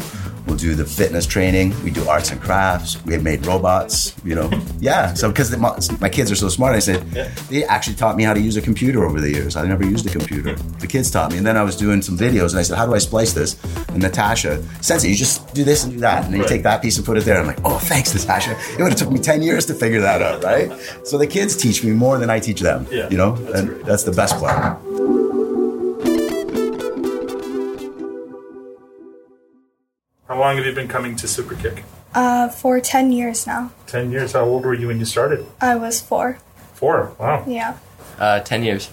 We'll 0.57 0.71
do 0.71 0.75
the 0.75 0.87
fitness 0.87 1.27
training. 1.27 1.75
We 1.85 1.91
do 1.91 2.09
arts 2.09 2.31
and 2.31 2.41
crafts. 2.41 3.05
We 3.05 3.13
have 3.13 3.23
made 3.23 3.45
robots. 3.45 4.17
You 4.25 4.37
know, 4.37 4.51
yeah. 4.81 5.13
So 5.13 5.29
because 5.29 5.55
my, 5.55 5.79
my 6.01 6.09
kids 6.09 6.33
are 6.33 6.35
so 6.35 6.49
smart, 6.49 6.75
I 6.75 6.79
said 6.79 7.03
they 7.51 7.63
actually 7.65 7.97
taught 7.97 8.17
me 8.17 8.25
how 8.25 8.33
to 8.33 8.41
use 8.41 8.57
a 8.57 8.63
computer 8.63 9.05
over 9.05 9.21
the 9.21 9.31
years. 9.31 9.55
I 9.55 9.67
never 9.67 9.85
used 9.85 10.07
a 10.07 10.11
computer. 10.11 10.55
The 10.55 10.87
kids 10.87 11.11
taught 11.11 11.31
me, 11.33 11.37
and 11.37 11.47
then 11.47 11.59
I 11.59 11.63
was 11.63 11.77
doing 11.77 12.01
some 12.01 12.17
videos, 12.17 12.53
and 12.53 12.59
I 12.59 12.63
said, 12.63 12.79
"How 12.79 12.87
do 12.87 12.95
I 12.95 12.99
splice 12.99 13.35
this?" 13.35 13.63
And 13.89 14.01
Natasha, 14.01 14.63
Sensei, 14.81 15.11
you 15.11 15.15
just 15.15 15.53
do 15.53 15.63
this 15.63 15.85
and 15.85 15.93
do 15.93 16.01
that, 16.01 16.25
and 16.25 16.33
then 16.33 16.41
you 16.41 16.49
take 16.49 16.63
that 16.63 16.81
piece 16.81 16.97
and 16.97 17.05
put 17.05 17.19
it 17.19 17.27
there. 17.27 17.39
I'm 17.39 17.47
like, 17.47 17.61
"Oh, 17.63 17.77
thanks, 17.77 18.15
Natasha. 18.15 18.57
It 18.79 18.83
would 18.83 18.93
have 18.93 18.99
took 18.99 19.11
me 19.11 19.19
ten 19.19 19.43
years 19.43 19.67
to 19.67 19.75
figure 19.75 20.01
that 20.01 20.23
out, 20.23 20.43
right?" 20.43 20.73
So 21.05 21.19
the 21.19 21.27
kids 21.27 21.55
teach 21.55 21.85
me 21.85 21.93
more 21.93 22.17
than 22.17 22.31
I 22.31 22.41
teach 22.41 22.61
them. 22.61 22.87
Yeah, 22.91 23.11
you 23.11 23.19
know, 23.19 23.37
that's 23.37 23.59
and 23.61 23.69
great. 23.69 23.85
that's 23.85 24.05
the 24.05 24.13
best 24.13 24.39
part. 24.39 24.81
How 30.37 30.43
long 30.43 30.57
have 30.59 30.67
you 30.67 30.73
been 30.75 30.87
coming 30.87 31.17
to 31.17 31.27
Superkick? 31.27 31.83
Uh, 32.15 32.51
for 32.51 32.79
10 32.79 33.11
years 33.11 33.47
now. 33.47 33.71
Ten 33.87 34.13
years. 34.13 34.33
How 34.33 34.45
old 34.45 34.67
were 34.67 34.75
you 34.75 34.89
when 34.89 34.99
you 34.99 35.07
started? 35.07 35.47
I 35.63 35.77
was 35.77 36.03
four. 36.03 36.37
Four. 36.75 37.17
Wow. 37.19 37.43
Yeah. 37.47 37.79
Uh, 38.19 38.41
10 38.41 38.63
years. 38.63 38.91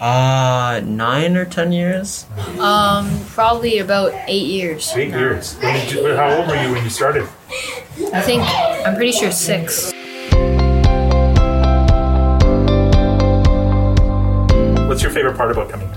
Uh, 0.00 0.80
nine 0.84 1.36
or 1.36 1.44
10 1.44 1.70
years? 1.70 2.26
Um, 2.58 3.08
probably 3.28 3.78
about 3.78 4.12
eight 4.26 4.48
years. 4.48 4.92
Eight 4.96 5.12
now. 5.12 5.20
years. 5.20 5.54
When 5.58 5.72
did 5.74 5.92
you, 5.92 6.16
how 6.16 6.34
old 6.36 6.48
were 6.48 6.60
you 6.60 6.72
when 6.72 6.82
you 6.82 6.90
started? 6.90 7.28
I 8.12 8.20
think 8.22 8.42
I'm 8.84 8.96
pretty 8.96 9.12
sure 9.12 9.30
six. 9.30 9.92
What's 14.88 15.00
your 15.00 15.12
favorite 15.12 15.36
part 15.36 15.52
about 15.52 15.70
coming? 15.70 15.88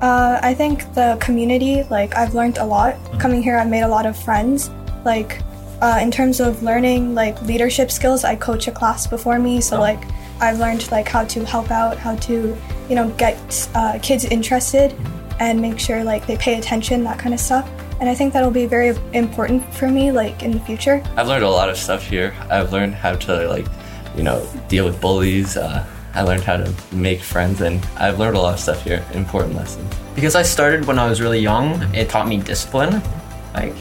Uh, 0.00 0.38
I 0.42 0.52
think 0.54 0.92
the 0.94 1.16
community, 1.20 1.82
like, 1.84 2.14
I've 2.16 2.34
learned 2.34 2.58
a 2.58 2.64
lot. 2.64 2.96
Coming 3.18 3.42
here, 3.42 3.56
I've 3.56 3.68
made 3.68 3.82
a 3.82 3.88
lot 3.88 4.04
of 4.04 4.16
friends. 4.16 4.70
Like, 5.04 5.40
uh, 5.80 5.98
in 6.02 6.10
terms 6.10 6.40
of 6.40 6.62
learning, 6.62 7.14
like, 7.14 7.40
leadership 7.42 7.90
skills, 7.90 8.24
I 8.24 8.36
coach 8.36 8.68
a 8.68 8.72
class 8.72 9.06
before 9.06 9.38
me, 9.38 9.60
so, 9.60 9.80
like, 9.80 10.02
I've 10.40 10.58
learned, 10.58 10.90
like, 10.90 11.08
how 11.08 11.24
to 11.24 11.44
help 11.46 11.70
out, 11.70 11.96
how 11.96 12.16
to, 12.16 12.56
you 12.88 12.94
know, 12.94 13.08
get 13.10 13.68
uh, 13.74 13.98
kids 14.02 14.26
interested 14.26 14.94
and 15.40 15.60
make 15.60 15.78
sure, 15.78 16.04
like, 16.04 16.26
they 16.26 16.36
pay 16.36 16.58
attention, 16.58 17.02
that 17.04 17.18
kind 17.18 17.32
of 17.32 17.40
stuff. 17.40 17.68
And 17.98 18.08
I 18.10 18.14
think 18.14 18.34
that'll 18.34 18.50
be 18.50 18.66
very 18.66 18.94
important 19.14 19.64
for 19.72 19.88
me, 19.88 20.12
like, 20.12 20.42
in 20.42 20.50
the 20.50 20.60
future. 20.60 21.02
I've 21.16 21.28
learned 21.28 21.44
a 21.44 21.50
lot 21.50 21.70
of 21.70 21.78
stuff 21.78 22.06
here. 22.06 22.34
I've 22.50 22.70
learned 22.70 22.94
how 22.94 23.16
to, 23.16 23.48
like, 23.48 23.66
you 24.14 24.22
know, 24.22 24.46
deal 24.68 24.84
with 24.84 25.00
bullies. 25.00 25.56
Uh, 25.56 25.86
I 26.16 26.22
learned 26.22 26.44
how 26.44 26.56
to 26.56 26.72
make 26.92 27.20
friends, 27.20 27.60
and 27.60 27.84
I've 27.98 28.18
learned 28.18 28.38
a 28.38 28.40
lot 28.40 28.54
of 28.54 28.60
stuff 28.60 28.82
here, 28.82 29.04
important 29.12 29.54
lessons. 29.54 29.94
Because 30.14 30.34
I 30.34 30.42
started 30.42 30.86
when 30.86 30.98
I 30.98 31.08
was 31.10 31.20
really 31.20 31.40
young, 31.40 31.94
it 31.94 32.08
taught 32.08 32.26
me 32.26 32.38
discipline. 32.38 33.02
Like, 33.52 33.74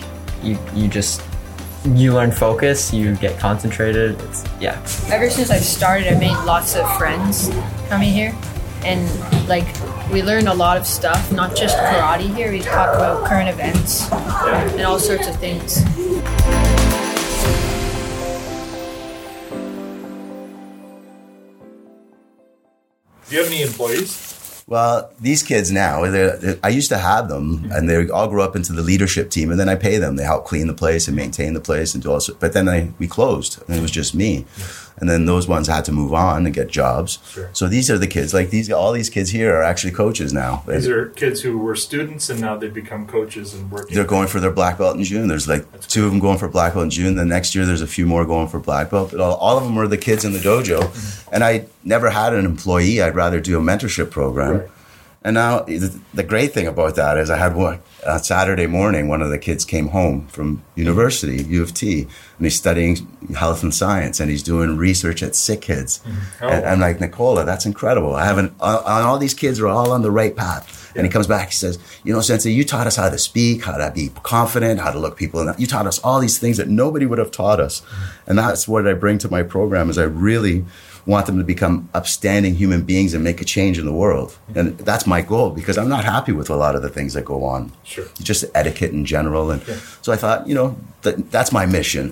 you, 0.44 0.60
you 0.74 0.89
just, 0.89 1.22
you 1.86 2.13
learn 2.13 2.32
focus, 2.32 2.94
you 2.94 3.15
get 3.15 3.39
concentrated. 3.39 4.20
It's, 4.20 4.44
yeah. 4.60 4.77
Ever 5.08 5.30
since 5.30 5.50
I've 5.50 5.63
started, 5.63 6.12
I've 6.12 6.20
made 6.20 6.36
lots 6.44 6.75
of 6.75 6.98
friends 6.98 7.50
coming 7.88 8.12
here. 8.12 8.36
And, 8.84 9.08
like, 9.48 9.65
we 10.12 10.22
learn 10.22 10.48
a 10.48 10.54
lot 10.54 10.75
of 10.75 10.86
stuff, 10.86 11.32
not 11.32 11.56
just 11.56 11.77
karate 11.77 12.36
here. 12.36 12.51
We 12.51 12.60
talk 12.60 12.94
about 12.94 13.25
current 13.25 13.48
events 13.48 14.12
and 14.12 14.82
all 14.82 15.00
sorts 15.00 15.27
of 15.27 15.38
things. 15.38 15.84
Do 23.29 23.36
you 23.36 23.44
have 23.44 23.51
any 23.51 23.62
employees? 23.63 24.63
Well, 24.67 25.12
these 25.20 25.44
kids 25.44 25.72
now, 25.72 26.01
they're, 26.10 26.38
they're- 26.38 26.60
I 26.63 26.70
used 26.70 26.89
to 26.89 26.98
have 26.98 27.27
them, 27.29 27.70
and 27.72 27.88
they 27.89 28.08
all 28.10 28.27
grew 28.27 28.41
up 28.41 28.55
into 28.55 28.74
the 28.74 28.82
leadership 28.82 29.29
team, 29.29 29.51
and 29.51 29.60
then 29.60 29.70
I 29.70 29.75
pay 29.75 29.98
them. 29.98 30.15
They 30.15 30.24
help 30.24 30.46
clean 30.46 30.65
the 30.67 30.74
place 30.74 31.08
and 31.08 31.15
maintain 31.15 31.53
the 31.53 31.60
place 31.62 31.94
and 31.94 32.01
do 32.01 32.12
all. 32.12 32.20
But 32.39 32.53
then 32.53 32.67
I, 32.67 32.91
we 32.98 33.08
closed, 33.08 33.62
and 33.67 33.77
it 33.77 33.82
was 33.82 33.91
just 33.91 34.15
me. 34.15 34.46
And 34.98 35.10
then 35.10 35.25
those 35.25 35.48
ones 35.48 35.68
had 35.68 35.84
to 35.86 35.92
move 35.92 36.14
on 36.14 36.46
and 36.46 36.56
get 36.56 36.70
jobs. 36.70 37.20
Sure. 37.30 37.50
So 37.54 37.68
these 37.68 37.92
are 37.92 37.98
the 37.98 38.08
kids. 38.08 38.34
Like 38.34 38.50
these, 38.50 38.72
all 38.72 38.94
these 38.94 39.10
kids 39.10 39.32
here 39.32 39.54
are 39.56 39.64
actually 39.64 39.92
coaches 39.92 40.32
now. 40.32 40.64
These 40.68 40.88
are 40.88 41.10
kids 41.10 41.42
who 41.42 41.58
were 41.58 41.75
students 41.75 42.30
and 42.30 42.40
now 42.40 42.56
they've 42.56 42.74
become 42.74 43.06
coaches 43.06 43.54
and 43.54 43.70
working. 43.70 43.96
They're 43.96 44.06
going 44.06 44.28
for 44.28 44.40
their 44.40 44.52
black 44.52 44.78
belt 44.78 44.96
in 44.98 45.04
June. 45.04 45.28
There's 45.28 45.48
like 45.48 45.66
two 45.82 46.06
of 46.06 46.12
them 46.12 46.20
going 46.20 46.38
for 46.38 46.48
black 46.48 46.74
belt 46.74 46.86
in 46.86 46.90
June. 46.90 47.16
The 47.16 47.25
next 47.25 47.56
year, 47.56 47.66
there's 47.66 47.82
a 47.82 47.88
few 47.88 48.06
more 48.06 48.25
going 48.25 48.48
for 48.48 48.60
black 48.60 48.90
belt. 48.90 49.12
But 49.12 49.20
all, 49.20 49.36
all 49.36 49.58
of 49.58 49.64
them 49.64 49.75
were 49.75 49.88
the 49.88 49.98
kids 49.98 50.24
in 50.24 50.32
the 50.34 50.40
dojo. 50.40 50.80
Mm-hmm. 50.80 51.36
And 51.36 51.44
I 51.44 51.68
never 51.84 52.10
had 52.10 52.34
an 52.34 52.46
employee. 52.46 53.02
I'd 53.02 53.16
rather 53.16 53.40
do 53.42 53.60
a 53.60 53.62
mentorship 53.62 54.12
program. 54.12 54.60
Right. 54.60 54.70
And 55.25 55.34
now 55.34 55.62
the 56.13 56.24
great 56.24 56.53
thing 56.53 56.67
about 56.67 56.96
that 56.98 57.17
is 57.17 57.32
I 57.32 57.38
had 57.38 57.55
one 57.55 57.82
on 58.08 58.20
Saturday 58.20 58.67
morning. 58.67 59.08
One 59.08 59.24
of 59.24 59.32
the 59.32 59.39
kids 59.39 59.65
came 59.65 59.88
home 59.88 60.27
from 60.27 60.63
university, 60.75 61.44
U 61.46 61.63
of 61.63 61.74
T, 61.74 62.01
and 62.01 62.46
he's 62.46 62.55
studying 62.55 63.08
health 63.36 63.63
and 63.63 63.74
science, 63.74 64.20
and 64.20 64.29
he's 64.29 64.44
doing 64.44 64.77
research 64.77 65.24
at 65.24 65.36
Sick 65.36 65.62
Kids. 65.62 65.98
Mm-hmm. 65.98 66.46
Oh. 66.46 66.50
And 66.50 66.65
I'm 66.67 66.79
like, 66.79 67.01
Nicola, 67.01 67.44
that's 67.44 67.65
incredible. 67.65 68.13
I 68.13 68.24
haven't. 68.24 68.53
All, 68.60 68.77
all 68.82 69.17
these 69.17 69.34
kids 69.34 69.60
are 69.60 69.67
all 69.67 69.91
on 69.91 70.03
the 70.03 70.12
right 70.12 70.36
path. 70.36 70.84
And 70.96 71.05
he 71.05 71.12
comes 71.12 71.27
back. 71.27 71.48
He 71.50 71.55
says, 71.55 71.79
"You 72.03 72.13
know, 72.13 72.22
Sensei, 72.22 72.51
you 72.51 72.63
taught 72.63 72.86
us 72.86 72.96
how 72.96 73.10
to 73.10 73.17
speak, 73.17 73.65
how 73.65 73.75
to 73.75 73.91
be 73.91 74.12
confident, 74.22 74.79
how 74.79 74.91
to 74.91 75.00
look 75.00 75.17
people 75.17 75.41
in 75.41 75.48
the 75.48 75.55
You 75.58 75.67
taught 75.67 75.88
us 75.88 76.00
all 76.00 76.20
these 76.22 76.38
things 76.38 76.55
that 76.58 76.70
nobody 76.70 77.05
would 77.05 77.17
have 77.17 77.32
taught 77.32 77.60
us, 77.60 77.82
mm-hmm. 77.82 78.29
and 78.29 78.38
that's 78.38 78.67
what 78.67 78.88
I 78.88 78.94
bring 78.94 79.17
to 79.17 79.29
my 79.29 79.41
program. 79.41 79.89
Is 79.89 79.98
I 79.98 80.03
really 80.03 80.65
want 81.05 81.27
them 81.27 81.38
to 81.38 81.43
become 81.43 81.88
upstanding 81.93 82.55
human 82.55 82.83
beings 82.83 83.13
and 83.13 83.24
make 83.24 83.41
a 83.41 83.45
change 83.45 83.77
in 83.77 83.85
the 83.85 83.93
world. 83.93 84.38
And 84.55 84.77
that's 84.79 85.05
my 85.05 85.21
goal 85.21 85.51
because 85.51 85.77
I'm 85.77 85.89
not 85.89 86.03
happy 86.03 86.31
with 86.31 86.50
a 86.50 86.55
lot 86.55 86.75
of 86.75 86.81
the 86.81 86.89
things 86.89 87.13
that 87.13 87.25
go 87.25 87.43
on. 87.45 87.71
Sure. 87.83 88.05
Just 88.21 88.45
etiquette 88.55 88.91
in 88.91 89.05
general. 89.05 89.51
And 89.51 89.62
so 90.01 90.12
I 90.12 90.15
thought, 90.15 90.47
you 90.47 90.55
know, 90.55 90.77
that, 91.03 91.31
that's 91.31 91.51
my 91.51 91.65
mission. 91.65 92.12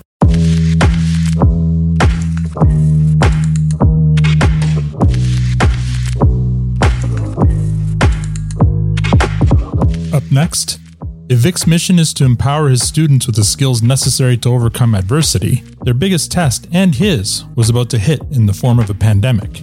Up 10.12 10.22
next, 10.30 10.78
if 11.26 11.38
Vic's 11.38 11.66
mission 11.66 11.98
is 11.98 12.12
to 12.14 12.24
empower 12.24 12.68
his 12.68 12.86
students 12.86 13.26
with 13.26 13.36
the 13.36 13.44
skills 13.44 13.82
necessary 13.82 14.36
to 14.38 14.50
overcome 14.50 14.94
adversity, 14.94 15.62
their 15.82 15.94
biggest 15.94 16.30
test 16.30 16.68
and 16.70 16.94
his 16.94 17.44
was 17.56 17.70
about 17.70 17.88
to 17.90 17.98
hit 17.98 18.20
in 18.30 18.46
the 18.46 18.52
form 18.52 18.78
of 18.78 18.90
a 18.90 18.94
pandemic. 18.94 19.62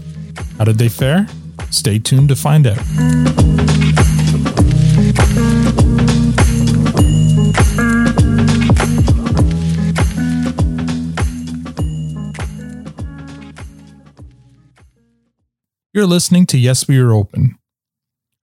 How 0.58 0.64
did 0.64 0.78
they 0.78 0.90
fare? 0.90 1.28
Stay 1.70 2.00
tuned 2.00 2.30
to 2.30 2.36
find 2.36 2.66
out. 2.66 2.80
You're 15.94 16.08
listening 16.08 16.46
to 16.48 16.58
Yes 16.58 16.88
We 16.88 16.98
Are 16.98 17.12
Open. 17.12 17.58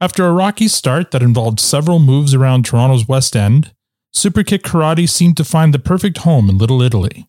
After 0.00 0.24
a 0.24 0.32
rocky 0.32 0.68
start 0.68 1.10
that 1.10 1.24
involved 1.24 1.58
several 1.58 1.98
moves 1.98 2.32
around 2.32 2.64
Toronto's 2.64 3.08
West 3.08 3.34
End, 3.34 3.74
Superkick 4.14 4.60
Karate 4.60 5.08
seemed 5.08 5.36
to 5.38 5.44
find 5.44 5.74
the 5.74 5.80
perfect 5.80 6.18
home 6.18 6.48
in 6.48 6.56
Little 6.56 6.82
Italy, 6.82 7.28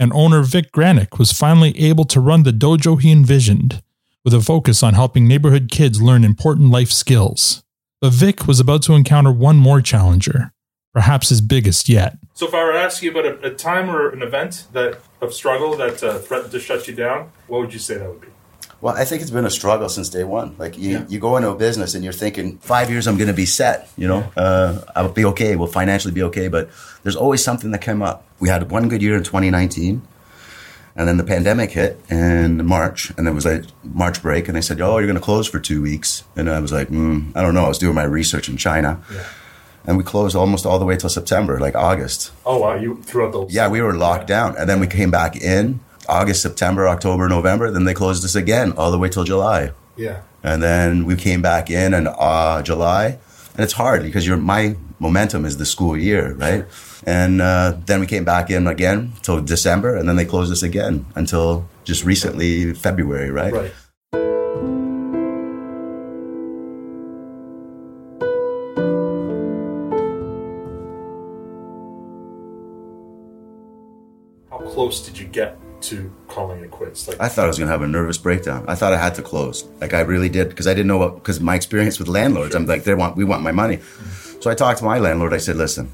and 0.00 0.12
owner 0.12 0.42
Vic 0.42 0.72
Granick 0.72 1.16
was 1.20 1.30
finally 1.30 1.78
able 1.78 2.04
to 2.06 2.18
run 2.18 2.42
the 2.42 2.50
dojo 2.50 3.00
he 3.00 3.12
envisioned, 3.12 3.84
with 4.24 4.34
a 4.34 4.40
focus 4.40 4.82
on 4.82 4.94
helping 4.94 5.28
neighborhood 5.28 5.70
kids 5.70 6.02
learn 6.02 6.24
important 6.24 6.70
life 6.72 6.90
skills. 6.90 7.62
But 8.00 8.14
Vic 8.14 8.48
was 8.48 8.58
about 8.58 8.82
to 8.82 8.94
encounter 8.94 9.30
one 9.30 9.56
more 9.56 9.80
challenger, 9.80 10.52
perhaps 10.92 11.28
his 11.28 11.40
biggest 11.40 11.88
yet. 11.88 12.18
So 12.34 12.48
if 12.48 12.54
I 12.54 12.64
were 12.64 12.72
to 12.72 12.80
ask 12.80 13.00
you 13.00 13.12
about 13.12 13.26
a, 13.26 13.52
a 13.52 13.54
time 13.54 13.88
or 13.88 14.08
an 14.08 14.22
event 14.22 14.66
that 14.72 14.98
of 15.20 15.32
struggle 15.32 15.76
that 15.76 16.02
uh, 16.02 16.18
threatened 16.18 16.50
to 16.50 16.58
shut 16.58 16.88
you 16.88 16.96
down, 16.96 17.30
what 17.46 17.60
would 17.60 17.72
you 17.72 17.78
say 17.78 17.96
that 17.96 18.08
would 18.08 18.22
be? 18.22 18.28
Well, 18.80 18.94
I 18.94 19.04
think 19.04 19.22
it's 19.22 19.30
been 19.32 19.44
a 19.44 19.50
struggle 19.50 19.88
since 19.88 20.08
day 20.08 20.22
one. 20.22 20.54
Like 20.56 20.78
you, 20.78 21.04
you 21.08 21.18
go 21.18 21.36
into 21.36 21.50
a 21.50 21.56
business 21.56 21.94
and 21.94 22.04
you're 22.04 22.12
thinking 22.12 22.58
five 22.58 22.90
years 22.90 23.08
I'm 23.08 23.16
going 23.16 23.28
to 23.28 23.34
be 23.34 23.46
set. 23.46 23.90
You 23.96 24.06
know, 24.06 24.32
uh, 24.36 24.80
I'll 24.94 25.10
be 25.10 25.24
okay. 25.26 25.56
We'll 25.56 25.66
financially 25.66 26.14
be 26.14 26.22
okay. 26.24 26.46
But 26.46 26.70
there's 27.02 27.16
always 27.16 27.42
something 27.42 27.72
that 27.72 27.80
came 27.80 28.02
up. 28.02 28.24
We 28.38 28.48
had 28.48 28.70
one 28.70 28.88
good 28.88 29.02
year 29.02 29.16
in 29.16 29.24
2019, 29.24 30.00
and 30.94 31.08
then 31.08 31.16
the 31.16 31.24
pandemic 31.24 31.72
hit 31.72 32.00
in 32.08 32.64
March, 32.64 33.10
and 33.16 33.26
there 33.26 33.34
was 33.34 33.46
a 33.46 33.64
March 33.82 34.22
break, 34.22 34.46
and 34.46 34.56
they 34.56 34.60
said, 34.60 34.80
"Oh, 34.80 34.98
you're 34.98 35.08
going 35.08 35.18
to 35.18 35.24
close 35.24 35.48
for 35.48 35.58
two 35.58 35.82
weeks." 35.82 36.22
And 36.36 36.48
I 36.48 36.60
was 36.60 36.70
like, 36.70 36.88
mm, 36.88 37.32
"I 37.34 37.42
don't 37.42 37.54
know." 37.54 37.64
I 37.64 37.68
was 37.68 37.78
doing 37.78 37.96
my 37.96 38.04
research 38.04 38.48
in 38.48 38.56
China, 38.56 39.00
and 39.86 39.96
we 39.96 40.04
closed 40.04 40.36
almost 40.36 40.66
all 40.66 40.78
the 40.78 40.84
way 40.84 40.96
till 40.96 41.10
September, 41.10 41.58
like 41.58 41.74
August. 41.74 42.30
Oh 42.46 42.58
wow, 42.58 42.76
you 42.76 43.02
throughout 43.02 43.32
the 43.32 43.46
Yeah, 43.48 43.68
we 43.68 43.80
were 43.80 43.94
locked 43.94 44.28
down, 44.28 44.56
and 44.56 44.68
then 44.68 44.78
we 44.78 44.86
came 44.86 45.10
back 45.10 45.34
in 45.34 45.80
August, 46.08 46.42
September, 46.42 46.88
October, 46.88 47.28
November. 47.28 47.70
Then 47.70 47.84
they 47.84 47.94
closed 47.94 48.24
us 48.24 48.34
again 48.34 48.72
all 48.72 48.90
the 48.90 48.98
way 48.98 49.08
till 49.08 49.24
July, 49.24 49.72
yeah. 49.96 50.22
and 50.42 50.62
then 50.62 51.04
we 51.04 51.16
came 51.16 51.42
back 51.42 51.70
in 51.70 51.94
in 51.94 52.06
uh, 52.08 52.62
July. 52.62 53.18
And 53.54 53.64
it's 53.64 53.72
hard 53.74 54.02
because 54.02 54.26
your 54.26 54.36
my 54.36 54.76
momentum 55.00 55.44
is 55.44 55.58
the 55.58 55.66
school 55.66 55.96
year, 55.96 56.34
right? 56.34 56.64
And 57.04 57.40
uh, 57.40 57.76
then 57.86 58.00
we 58.00 58.06
came 58.06 58.24
back 58.24 58.50
in 58.50 58.66
again 58.66 59.12
till 59.22 59.40
December, 59.40 59.96
and 59.96 60.08
then 60.08 60.16
they 60.16 60.24
closed 60.24 60.52
us 60.52 60.62
again 60.62 61.06
until 61.14 61.68
just 61.84 62.04
recently 62.04 62.74
February, 62.74 63.30
right? 63.30 63.52
Right. 63.52 63.72
How 74.50 74.58
close 74.58 75.04
did 75.04 75.18
you 75.18 75.26
get 75.26 75.58
to 75.82 76.10
calling 76.28 76.64
it 76.64 76.70
quits? 76.70 77.08
Like, 77.08 77.20
I 77.20 77.28
thought 77.28 77.44
I 77.44 77.48
was 77.48 77.58
going 77.58 77.68
to 77.68 77.72
have 77.72 77.82
a 77.82 77.88
nervous 77.88 78.18
breakdown. 78.18 78.64
I 78.68 78.74
thought 78.74 78.92
I 78.92 78.98
had 78.98 79.14
to 79.16 79.22
close. 79.22 79.64
Like 79.80 79.94
I 79.94 80.00
really 80.00 80.28
did 80.28 80.48
because 80.48 80.66
I 80.66 80.74
didn't 80.74 80.88
know 80.88 80.98
what 80.98 81.14
because 81.14 81.40
my 81.40 81.54
experience 81.54 81.98
with 81.98 82.08
landlords. 82.08 82.54
I'm 82.54 82.66
like 82.66 82.84
they 82.84 82.94
want 82.94 83.16
we 83.16 83.24
want 83.24 83.42
my 83.42 83.52
money. 83.52 83.80
So 84.40 84.50
I 84.50 84.54
talked 84.54 84.78
to 84.78 84.84
my 84.84 84.98
landlord. 84.98 85.32
I 85.32 85.38
said, 85.38 85.56
listen, 85.56 85.92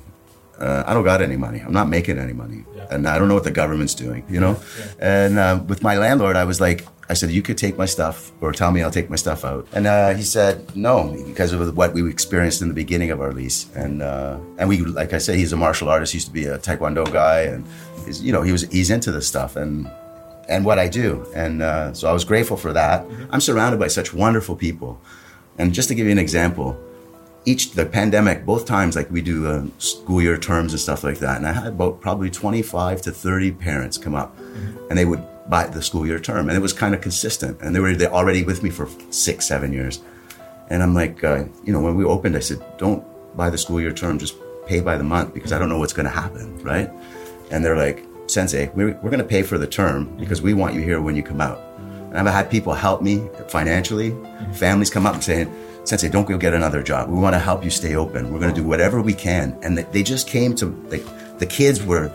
uh, 0.58 0.84
I 0.86 0.94
don't 0.94 1.04
got 1.04 1.22
any 1.22 1.36
money. 1.36 1.60
I'm 1.60 1.72
not 1.72 1.88
making 1.88 2.18
any 2.18 2.32
money, 2.32 2.64
and 2.90 3.06
I 3.08 3.18
don't 3.18 3.28
know 3.28 3.34
what 3.34 3.44
the 3.44 3.50
government's 3.50 3.94
doing. 3.94 4.24
You 4.28 4.40
know, 4.40 4.60
and 4.98 5.38
uh, 5.38 5.62
with 5.66 5.82
my 5.82 5.98
landlord, 5.98 6.36
I 6.36 6.44
was 6.44 6.60
like. 6.60 6.86
I 7.06 7.12
said, 7.12 7.30
you 7.30 7.42
could 7.42 7.58
take 7.58 7.76
my 7.76 7.84
stuff 7.84 8.32
or 8.40 8.50
tell 8.52 8.72
me 8.72 8.82
I'll 8.82 8.90
take 8.90 9.10
my 9.10 9.16
stuff 9.16 9.44
out. 9.44 9.68
And 9.74 9.86
uh, 9.86 10.14
he 10.14 10.22
said, 10.22 10.74
no, 10.74 11.14
because 11.26 11.52
of 11.52 11.76
what 11.76 11.92
we 11.92 12.08
experienced 12.08 12.62
in 12.62 12.68
the 12.68 12.72
beginning 12.72 13.10
of 13.10 13.20
our 13.20 13.30
lease. 13.30 13.66
And 13.74 14.00
uh, 14.00 14.38
and 14.56 14.70
we, 14.70 14.78
like 14.78 15.12
I 15.12 15.18
said, 15.18 15.36
he's 15.36 15.52
a 15.52 15.56
martial 15.58 15.90
artist, 15.90 16.14
used 16.14 16.28
to 16.28 16.32
be 16.32 16.46
a 16.46 16.56
Taekwondo 16.58 17.04
guy. 17.12 17.40
And, 17.42 17.66
he's, 18.06 18.22
you 18.22 18.32
know, 18.32 18.42
he 18.42 18.52
was 18.52 18.62
he's 18.70 18.90
into 18.90 19.10
this 19.12 19.26
stuff. 19.26 19.56
And 19.56 19.90
and 20.48 20.64
what 20.64 20.78
I 20.78 20.88
do. 20.88 21.26
And 21.34 21.62
uh, 21.62 21.92
so 21.94 22.08
I 22.08 22.12
was 22.12 22.24
grateful 22.24 22.56
for 22.56 22.72
that. 22.72 23.06
I'm 23.30 23.40
surrounded 23.40 23.78
by 23.78 23.88
such 23.88 24.12
wonderful 24.12 24.56
people. 24.56 25.00
And 25.58 25.72
just 25.72 25.88
to 25.88 25.94
give 25.94 26.06
you 26.06 26.12
an 26.12 26.18
example, 26.18 26.78
each 27.44 27.72
the 27.72 27.86
pandemic, 27.86 28.44
both 28.44 28.66
times, 28.66 28.96
like 28.96 29.10
we 29.10 29.20
do 29.20 29.46
uh, 29.46 29.66
school 29.78 30.20
year 30.20 30.36
terms 30.36 30.72
and 30.72 30.80
stuff 30.80 31.04
like 31.04 31.18
that. 31.18 31.36
And 31.36 31.46
I 31.46 31.52
had 31.52 31.66
about 31.68 32.00
probably 32.00 32.30
25 32.30 33.02
to 33.02 33.12
30 33.12 33.52
parents 33.52 33.98
come 33.98 34.14
up, 34.14 34.36
and 34.88 34.98
they 34.98 35.04
would 35.04 35.22
buy 35.48 35.66
the 35.66 35.82
school 35.82 36.06
year 36.06 36.18
term, 36.18 36.48
and 36.48 36.56
it 36.56 36.60
was 36.60 36.72
kind 36.72 36.94
of 36.94 37.00
consistent. 37.00 37.60
And 37.60 37.74
they 37.74 37.80
were 37.80 37.94
they 37.94 38.06
already 38.06 38.42
with 38.42 38.62
me 38.62 38.70
for 38.70 38.88
six, 39.10 39.46
seven 39.46 39.72
years. 39.72 40.00
And 40.70 40.82
I'm 40.82 40.94
like, 40.94 41.22
uh, 41.22 41.44
you 41.64 41.72
know, 41.72 41.80
when 41.80 41.94
we 41.94 42.04
opened, 42.04 42.36
I 42.36 42.40
said, 42.40 42.64
don't 42.78 43.04
buy 43.36 43.50
the 43.50 43.58
school 43.58 43.80
year 43.80 43.92
term, 43.92 44.18
just 44.18 44.36
pay 44.66 44.80
by 44.80 44.96
the 44.96 45.04
month 45.04 45.34
because 45.34 45.52
I 45.52 45.58
don't 45.58 45.68
know 45.68 45.78
what's 45.78 45.92
going 45.92 46.06
to 46.06 46.12
happen, 46.12 46.58
right? 46.64 46.90
And 47.50 47.64
they're 47.64 47.76
like, 47.76 48.04
Sensei, 48.26 48.70
we're, 48.74 48.92
we're 49.02 49.10
going 49.10 49.18
to 49.18 49.24
pay 49.24 49.42
for 49.42 49.58
the 49.58 49.66
term 49.66 50.16
because 50.16 50.40
we 50.42 50.54
want 50.54 50.74
you 50.74 50.80
here 50.80 51.00
when 51.00 51.14
you 51.16 51.22
come 51.22 51.40
out. 51.40 51.60
And 52.12 52.16
I've 52.28 52.34
had 52.34 52.50
people 52.50 52.72
help 52.74 53.02
me 53.02 53.28
financially, 53.48 54.14
families 54.54 54.88
come 54.90 55.06
up 55.06 55.14
and 55.14 55.24
saying, 55.24 55.52
Sensei, 55.84 56.08
don't 56.08 56.26
go 56.26 56.38
get 56.38 56.54
another 56.54 56.82
job. 56.82 57.10
We 57.10 57.18
want 57.18 57.34
to 57.34 57.38
help 57.40 57.62
you 57.64 57.70
stay 57.70 57.94
open. 57.96 58.32
We're 58.32 58.38
going 58.40 58.54
to 58.54 58.60
do 58.60 58.66
whatever 58.66 59.02
we 59.02 59.12
can. 59.12 59.58
And 59.62 59.76
they- 59.76 59.82
they 59.92 60.02
just 60.02 60.26
came 60.28 60.54
to, 60.56 60.66
like, 60.90 61.04
the 61.38 61.46
kids 61.46 61.84
were, 61.84 62.10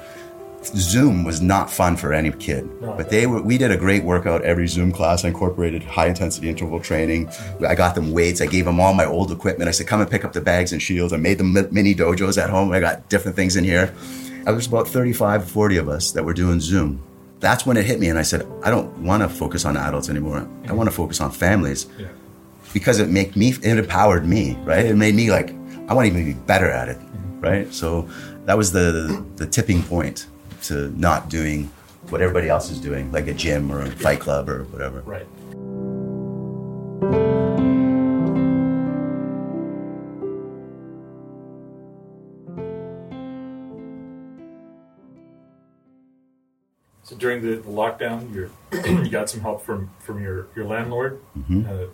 Zoom 0.64 1.24
was 1.24 1.40
not 1.42 1.70
fun 1.72 1.96
for 1.96 2.12
any 2.14 2.32
kid, 2.32 2.68
but 2.82 3.10
they 3.10 3.26
were. 3.28 3.42
We 3.42 3.58
did 3.58 3.72
a 3.72 3.78
great 3.78 4.04
workout 4.04 4.42
every 4.44 4.68
Zoom 4.68 4.92
class. 4.92 5.24
I 5.24 5.30
incorporated 5.30 5.84
high 5.84 6.08
intensity 6.08 6.50
interval 6.50 6.82
training. 6.82 7.30
I 7.66 7.76
got 7.76 7.96
them 7.96 8.12
weights. 8.12 8.42
I 8.42 8.46
gave 8.46 8.66
them 8.66 8.78
all 8.80 8.94
my 8.94 9.06
old 9.06 9.32
equipment. 9.32 9.70
I 9.70 9.72
said, 9.72 9.88
"Come 9.88 10.02
and 10.02 10.12
pick 10.12 10.26
up 10.26 10.34
the 10.34 10.42
bags 10.42 10.74
and 10.74 10.82
shields." 10.82 11.14
I 11.14 11.18
made 11.18 11.38
them 11.38 11.54
mini 11.72 11.96
dojos 11.96 12.38
at 12.42 12.50
home. 12.50 12.74
I 12.74 12.82
got 12.82 13.08
different 13.08 13.38
things 13.38 13.56
in 13.56 13.64
here. 13.64 13.94
I 14.46 14.52
was 14.52 14.68
about 14.68 14.88
35, 14.88 15.50
40 15.50 15.78
of 15.78 15.90
us 15.90 16.12
that 16.12 16.24
were 16.24 16.34
doing 16.34 16.60
Zoom. 16.60 17.02
That's 17.40 17.66
when 17.66 17.78
it 17.78 17.86
hit 17.86 18.00
me, 18.00 18.10
and 18.10 18.20
I 18.20 18.24
said, 18.24 18.46
"I 18.64 18.70
don't 18.70 18.98
want 19.00 19.24
to 19.24 19.30
focus 19.30 19.64
on 19.64 19.78
adults 19.78 20.10
anymore. 20.10 20.48
I 20.68 20.74
want 20.74 20.90
to 20.90 20.96
focus 20.96 21.22
on 21.22 21.32
families." 21.32 21.88
because 22.74 23.00
it 23.00 23.10
made 23.10 23.36
me 23.36 23.50
it 23.50 23.78
empowered 23.78 24.26
me 24.26 24.56
right 24.64 24.86
it 24.86 24.96
made 24.96 25.16
me 25.16 25.32
like 25.32 25.50
i 25.88 25.94
want 25.94 26.06
to 26.06 26.12
even 26.12 26.26
be 26.26 26.34
better 26.34 26.70
at 26.70 26.88
it 26.88 26.98
mm-hmm. 26.98 27.42
right 27.42 27.74
so 27.74 28.08
that 28.46 28.58
was 28.58 28.72
the 28.72 29.24
the 29.36 29.46
tipping 29.46 29.82
point 29.84 30.28
to 30.62 30.90
not 31.00 31.30
doing 31.30 31.72
what 32.10 32.22
everybody 32.22 32.50
else 32.50 32.70
is 32.70 32.80
doing 32.80 33.12
like 33.12 33.28
a 33.28 33.34
gym 33.34 33.72
or 33.72 33.82
a 33.82 33.92
fight 33.92 34.20
club 34.20 34.50
or 34.50 34.64
whatever 34.66 35.02
right. 35.02 35.28
During 47.20 47.42
the, 47.42 47.56
the 47.58 47.70
lockdown, 47.70 48.34
you 48.34 48.50
you 49.04 49.10
got 49.10 49.30
some 49.30 49.42
help 49.42 49.64
from, 49.64 49.90
from 50.00 50.22
your, 50.24 50.48
your 50.56 50.66
landlord. 50.66 51.22
Uh, 51.52 51.88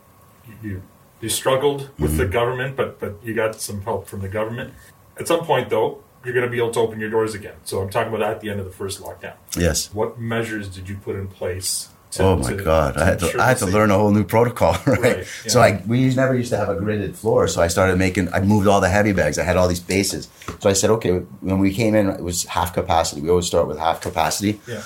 you, 0.61 0.81
you 1.21 1.29
struggled 1.29 1.89
with 1.99 2.17
the 2.17 2.25
government, 2.27 2.75
but 2.75 2.99
but 2.99 3.15
you 3.23 3.33
got 3.33 3.55
some 3.59 3.81
help 3.81 4.07
from 4.07 4.21
the 4.21 4.29
government. 4.29 4.73
At 5.19 5.27
some 5.27 5.41
point, 5.45 5.69
though, 5.69 6.03
you're 6.23 6.33
going 6.33 6.45
to 6.45 6.51
be 6.51 6.57
able 6.57 6.71
to 6.71 6.79
open 6.79 6.99
your 6.99 7.09
doors 7.09 7.33
again. 7.35 7.55
So 7.63 7.81
I'm 7.81 7.89
talking 7.89 8.13
about 8.13 8.21
at 8.29 8.41
the 8.41 8.49
end 8.49 8.59
of 8.59 8.65
the 8.65 8.71
first 8.71 9.01
lockdown. 9.01 9.33
yes 9.57 9.93
What 9.93 10.19
measures 10.19 10.67
did 10.67 10.89
you 10.89 10.95
put 10.97 11.15
in 11.15 11.27
place 11.27 11.89
To, 12.11 12.23
oh 12.23 12.35
my 12.37 12.51
to- 12.53 12.63
god! 12.63 12.97
I 12.97 13.05
had 13.05 13.19
to 13.19 13.27
I 13.43 13.47
had 13.51 13.57
to 13.59 13.65
learn 13.65 13.89
a 13.91 13.97
whole 13.97 14.11
new 14.11 14.23
protocol, 14.23 14.73
right? 14.85 14.99
Right, 15.01 15.25
So. 15.47 15.59
I 15.61 15.81
we 15.87 15.97
never 16.15 16.35
used 16.35 16.51
to 16.55 16.57
have 16.57 16.69
a 16.69 16.75
gridded 16.83 17.13
floor, 17.21 17.47
so 17.47 17.61
I 17.65 17.69
started 17.69 17.97
making. 17.97 18.25
I 18.37 18.39
moved 18.41 18.67
all 18.67 18.81
the 18.81 18.89
heavy 18.97 19.13
bags. 19.13 19.37
I 19.39 19.43
had 19.49 19.57
all 19.57 19.67
these 19.67 19.85
bases. 19.95 20.23
So 20.61 20.69
I 20.69 20.73
said, 20.73 20.89
okay, 20.97 21.11
when 21.49 21.59
we 21.65 21.73
came 21.73 21.93
in, 21.99 22.05
it 22.09 22.21
was 22.29 22.37
half 22.57 22.69
capacity. 22.73 23.21
We 23.21 23.29
always 23.29 23.47
start 23.47 23.67
with 23.67 23.79
half 23.79 23.97
capacity. 24.01 24.59
Yeah. 24.67 24.83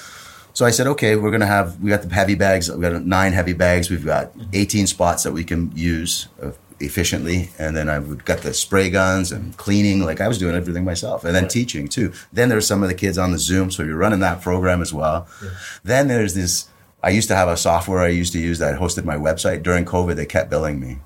So 0.53 0.65
I 0.65 0.71
said, 0.71 0.87
okay, 0.87 1.15
we're 1.15 1.31
gonna 1.31 1.45
have. 1.45 1.79
We 1.79 1.89
got 1.89 2.01
the 2.01 2.13
heavy 2.13 2.35
bags. 2.35 2.69
We 2.71 2.81
got 2.81 3.05
nine 3.05 3.33
heavy 3.33 3.53
bags. 3.53 3.89
We've 3.89 4.05
got 4.05 4.31
18 4.53 4.87
spots 4.87 5.23
that 5.23 5.31
we 5.31 5.43
can 5.43 5.71
use 5.75 6.27
uh, 6.41 6.51
efficiently, 6.81 7.49
and 7.59 7.75
then 7.75 7.87
I 7.89 7.99
would 7.99 8.25
got 8.25 8.39
the 8.39 8.53
spray 8.53 8.89
guns 8.89 9.31
and 9.31 9.55
cleaning. 9.57 10.01
Like 10.03 10.19
I 10.21 10.27
was 10.27 10.37
doing 10.37 10.55
everything 10.55 10.83
myself, 10.83 11.23
and 11.23 11.33
then 11.35 11.43
Right. 11.43 11.51
teaching 11.51 11.87
too. 11.87 12.11
Then 12.33 12.49
there's 12.49 12.67
some 12.67 12.83
of 12.83 12.89
the 12.89 12.95
kids 12.95 13.17
on 13.17 13.31
the 13.31 13.37
Zoom, 13.39 13.71
so 13.71 13.83
you're 13.83 13.95
running 13.97 14.19
that 14.21 14.41
program 14.41 14.81
as 14.81 14.93
well. 14.93 15.27
Then 15.83 16.07
there's 16.07 16.33
this. 16.33 16.67
I 17.01 17.11
used 17.11 17.29
to 17.29 17.35
have 17.35 17.47
a 17.47 17.55
software 17.55 17.99
I 17.99 18.09
used 18.09 18.33
to 18.33 18.39
use 18.39 18.59
that 18.59 18.77
hosted 18.79 19.05
my 19.05 19.15
website. 19.15 19.63
During 19.63 19.85
COVID, 19.85 20.15
they 20.15 20.25
kept 20.25 20.49
billing 20.49 20.79
me. 20.81 20.97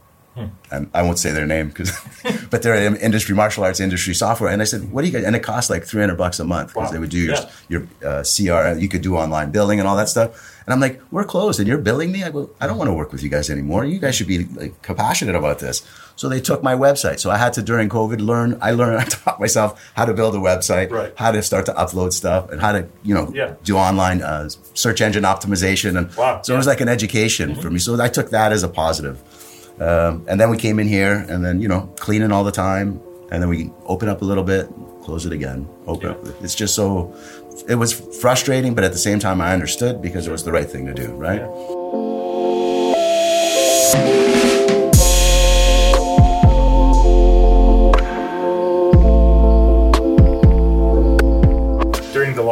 And 0.71 0.89
I 0.95 1.03
won't 1.03 1.19
say 1.19 1.29
their 1.31 1.45
name 1.45 1.67
because, 1.67 1.91
but 2.49 2.63
they're 2.63 2.73
an 2.73 2.95
industry 2.95 3.35
martial 3.35 3.63
arts 3.63 3.79
industry 3.79 4.15
software. 4.15 4.49
And 4.51 4.61
I 4.61 4.65
said, 4.65 4.91
"What 4.91 5.01
do 5.03 5.07
you 5.07 5.13
guys?" 5.13 5.23
And 5.25 5.35
it 5.35 5.43
costs 5.43 5.69
like 5.69 5.83
three 5.85 6.01
hundred 6.01 6.17
bucks 6.17 6.39
a 6.39 6.43
month 6.43 6.69
because 6.73 6.87
Wow. 6.87 6.91
they 6.93 6.99
would 6.99 7.11
do 7.11 7.19
your 7.19 7.35
Yeah. 7.35 7.49
your 7.69 7.87
uh, 8.03 8.23
CR. 8.23 8.79
You 8.79 8.89
could 8.89 9.01
do 9.03 9.15
online 9.15 9.51
billing 9.51 9.79
and 9.79 9.87
all 9.87 9.95
that 9.95 10.09
stuff. 10.09 10.49
And 10.65 10.73
I'm 10.73 10.79
like, 10.79 10.99
"We're 11.11 11.23
closed, 11.25 11.59
and 11.59 11.67
you're 11.67 11.77
billing 11.77 12.11
me." 12.11 12.23
I 12.23 12.31
go, 12.31 12.49
"I 12.59 12.65
don't 12.65 12.77
want 12.79 12.89
to 12.89 12.93
work 12.93 13.11
with 13.11 13.21
you 13.21 13.29
guys 13.29 13.49
anymore. 13.51 13.85
You 13.85 13.99
guys 13.99 14.15
should 14.15 14.27
be 14.27 14.45
like 14.45 14.81
compassionate 14.81 15.35
about 15.35 15.59
this." 15.59 15.83
So 16.15 16.29
they 16.29 16.39
took 16.41 16.63
my 16.63 16.73
website. 16.75 17.19
So 17.19 17.29
I 17.31 17.37
had 17.37 17.53
to 17.53 17.61
during 17.61 17.89
COVID 17.89 18.19
learn. 18.19 18.57
I 18.61 18.71
learned. 18.71 18.99
I 19.01 19.03
taught 19.05 19.39
myself 19.39 19.91
how 19.95 20.05
to 20.05 20.13
build 20.15 20.33
a 20.35 20.39
website, 20.39 20.89
Right. 20.89 21.13
how 21.15 21.31
to 21.31 21.43
start 21.43 21.65
to 21.67 21.73
upload 21.73 22.11
stuff, 22.13 22.49
and 22.49 22.59
how 22.59 22.71
to 22.71 22.87
you 23.03 23.13
know 23.13 23.31
Yeah. 23.35 23.53
do 23.63 23.77
online 23.77 24.23
uh, 24.23 24.49
search 24.73 24.99
engine 25.01 25.23
optimization. 25.25 25.95
And 25.97 26.11
Wow. 26.15 26.41
so 26.41 26.55
it 26.55 26.57
was 26.57 26.65
like 26.67 26.81
an 26.81 26.89
education 26.89 27.53
for 27.55 27.69
me. 27.69 27.77
So 27.77 28.01
I 28.01 28.07
took 28.09 28.31
that 28.31 28.51
as 28.51 28.63
a 28.63 28.67
positive. 28.69 29.19
Um, 29.79 30.25
and 30.27 30.39
then 30.39 30.49
we 30.49 30.57
came 30.57 30.79
in 30.79 30.87
here 30.87 31.25
and 31.29 31.43
then, 31.43 31.61
you 31.61 31.67
know, 31.67 31.89
cleaning 31.99 32.31
all 32.31 32.43
the 32.43 32.51
time. 32.51 33.01
And 33.31 33.41
then 33.41 33.49
we 33.49 33.71
open 33.85 34.09
up 34.09 34.21
a 34.21 34.25
little 34.25 34.43
bit, 34.43 34.69
close 35.03 35.25
it 35.25 35.33
again, 35.33 35.67
open 35.87 36.09
Yeah. 36.09 36.15
up. 36.15 36.43
It's 36.43 36.53
just 36.55 36.75
so, 36.75 37.13
it 37.67 37.75
was 37.75 37.91
frustrating, 38.21 38.75
but 38.75 38.83
at 38.83 38.91
the 38.91 38.99
same 38.99 39.19
time, 39.19 39.41
I 39.41 39.53
understood 39.53 40.01
because 40.01 40.27
it 40.27 40.31
was 40.31 40.43
the 40.43 40.51
right 40.51 40.69
thing 40.69 40.85
to 40.85 40.93
do, 40.93 41.07
right? 41.13 41.41
During 43.93 44.42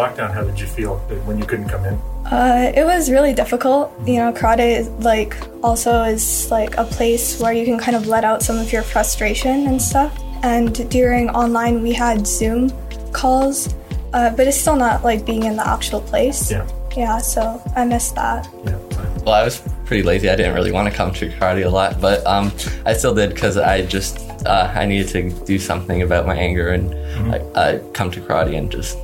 lockdown, 0.01 0.33
how 0.33 0.43
did 0.43 0.59
you 0.59 0.67
feel 0.67 0.97
when 1.25 1.37
you 1.37 1.45
couldn't 1.45 1.69
come 1.69 1.85
in? 1.85 1.93
Uh, 2.25 2.71
it 2.75 2.83
was 2.83 3.11
really 3.11 3.33
difficult. 3.33 3.91
You 4.05 4.15
know, 4.15 4.31
karate 4.31 4.79
is 4.79 4.89
like 5.03 5.35
also 5.63 6.03
is 6.03 6.49
like 6.51 6.77
a 6.77 6.85
place 6.85 7.39
where 7.39 7.53
you 7.53 7.65
can 7.65 7.77
kind 7.77 7.95
of 7.95 8.07
let 8.07 8.23
out 8.23 8.41
some 8.41 8.57
of 8.57 8.71
your 8.71 8.83
frustration 8.83 9.67
and 9.67 9.81
stuff. 9.81 10.11
And 10.43 10.89
during 10.89 11.29
online, 11.29 11.81
we 11.81 11.93
had 11.93 12.25
Zoom 12.25 12.71
calls, 13.11 13.73
uh, 14.13 14.29
but 14.35 14.47
it's 14.47 14.57
still 14.57 14.75
not 14.75 15.03
like 15.03 15.25
being 15.25 15.43
in 15.43 15.55
the 15.55 15.67
actual 15.67 16.01
place. 16.01 16.51
Yeah. 16.51 16.67
Yeah, 16.95 17.19
so 17.19 17.61
I 17.75 17.85
missed 17.85 18.15
that. 18.15 18.49
Yeah. 18.65 18.77
Well, 19.23 19.35
I 19.35 19.43
was 19.43 19.61
pretty 19.85 20.03
lazy. 20.03 20.29
I 20.29 20.35
didn't 20.35 20.55
really 20.55 20.71
want 20.71 20.89
to 20.89 20.93
come 20.93 21.13
to 21.13 21.29
karate 21.29 21.65
a 21.65 21.69
lot, 21.69 22.01
but 22.01 22.25
um, 22.25 22.51
I 22.85 22.93
still 22.93 23.13
did 23.13 23.33
because 23.33 23.55
I 23.55 23.85
just 23.85 24.19
uh, 24.45 24.71
I 24.75 24.85
needed 24.85 25.07
to 25.09 25.45
do 25.45 25.59
something 25.59 26.01
about 26.01 26.25
my 26.25 26.35
anger 26.35 26.69
and 26.69 26.93
I, 27.33 27.37
I 27.55 27.79
come 27.93 28.09
to 28.11 28.19
karate 28.19 28.57
and 28.57 28.69
just 28.69 28.97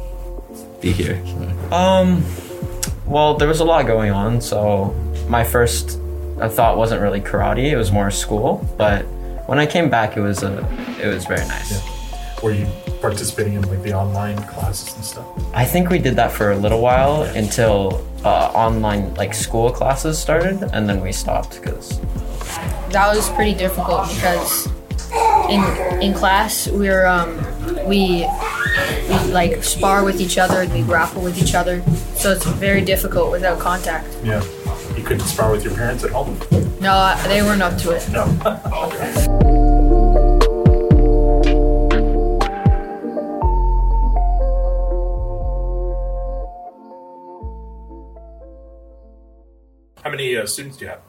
be 0.88 1.04
here. 1.04 1.22
Um, 1.72 2.24
well, 3.06 3.36
there 3.36 3.48
was 3.48 3.60
a 3.60 3.66
lot 3.66 3.88
going 3.88 4.12
on, 4.12 4.42
so 4.42 4.96
my 5.28 5.44
first 5.44 6.00
uh, 6.40 6.50
thought 6.50 6.78
wasn't 6.78 7.02
really 7.02 7.22
karate; 7.22 7.72
it 7.72 7.78
was 7.78 7.92
more 7.92 8.12
school. 8.12 8.68
But 8.78 9.04
when 9.48 9.60
I 9.60 9.66
came 9.66 9.90
back, 9.90 10.18
it 10.18 10.22
was 10.22 10.44
a, 10.44 10.60
it 11.02 11.08
was 11.08 11.26
very 11.26 11.46
nice. 11.48 11.84
Were 12.42 12.52
you 12.52 12.68
participating 13.02 13.54
in 13.54 13.62
like 13.64 13.82
the 13.84 13.94
online 13.94 14.38
classes 14.44 14.96
and 14.96 15.04
stuff? 15.04 15.28
I 15.54 15.66
think 15.66 15.90
we 15.90 16.00
did 16.00 16.16
that 16.16 16.32
for 16.32 16.52
a 16.52 16.58
little 16.58 16.82
while 16.82 17.24
until 17.24 18.06
uh, 18.24 18.52
online 18.54 19.14
like 19.16 19.34
school 19.34 19.72
classes 19.72 20.18
started, 20.18 20.64
and 20.74 20.88
then 20.88 21.02
we 21.02 21.12
stopped 21.12 21.60
because 21.60 22.00
that 22.92 23.14
was 23.14 23.30
pretty 23.32 23.54
difficult 23.54 24.08
because 24.16 24.68
in 25.50 25.62
in 26.02 26.14
class 26.14 26.68
we 26.68 26.90
were 26.90 27.08
um, 27.08 27.32
we 27.88 28.28
we 29.10 29.32
like 29.32 29.64
spar 29.64 30.04
with 30.04 30.20
each 30.22 30.38
other 30.38 30.62
and 30.62 30.72
we 30.74 30.82
grapple 30.82 31.22
with 31.22 31.38
each 31.42 31.56
other 31.56 31.82
so 32.16 32.32
it's 32.32 32.46
very 32.46 32.82
difficult 32.82 33.32
without 33.32 33.60
contact 33.60 34.08
Yeah. 34.24 34.44
You 34.96 35.04
couldn't 35.04 35.26
spar 35.28 35.52
with 35.52 35.64
your 35.64 35.76
parents 35.76 36.04
at 36.04 36.12
home? 36.12 36.38
no 36.82 37.16
they 37.28 37.42
weren't 37.42 37.62
up 37.62 37.78
to 37.80 37.92
it 37.92 38.08
No. 38.10 38.26
How 50.04 50.12
many 50.12 50.38
uh, 50.38 50.46
students 50.46 50.78
do 50.78 50.86
you 50.86 50.92
have? 50.92 51.02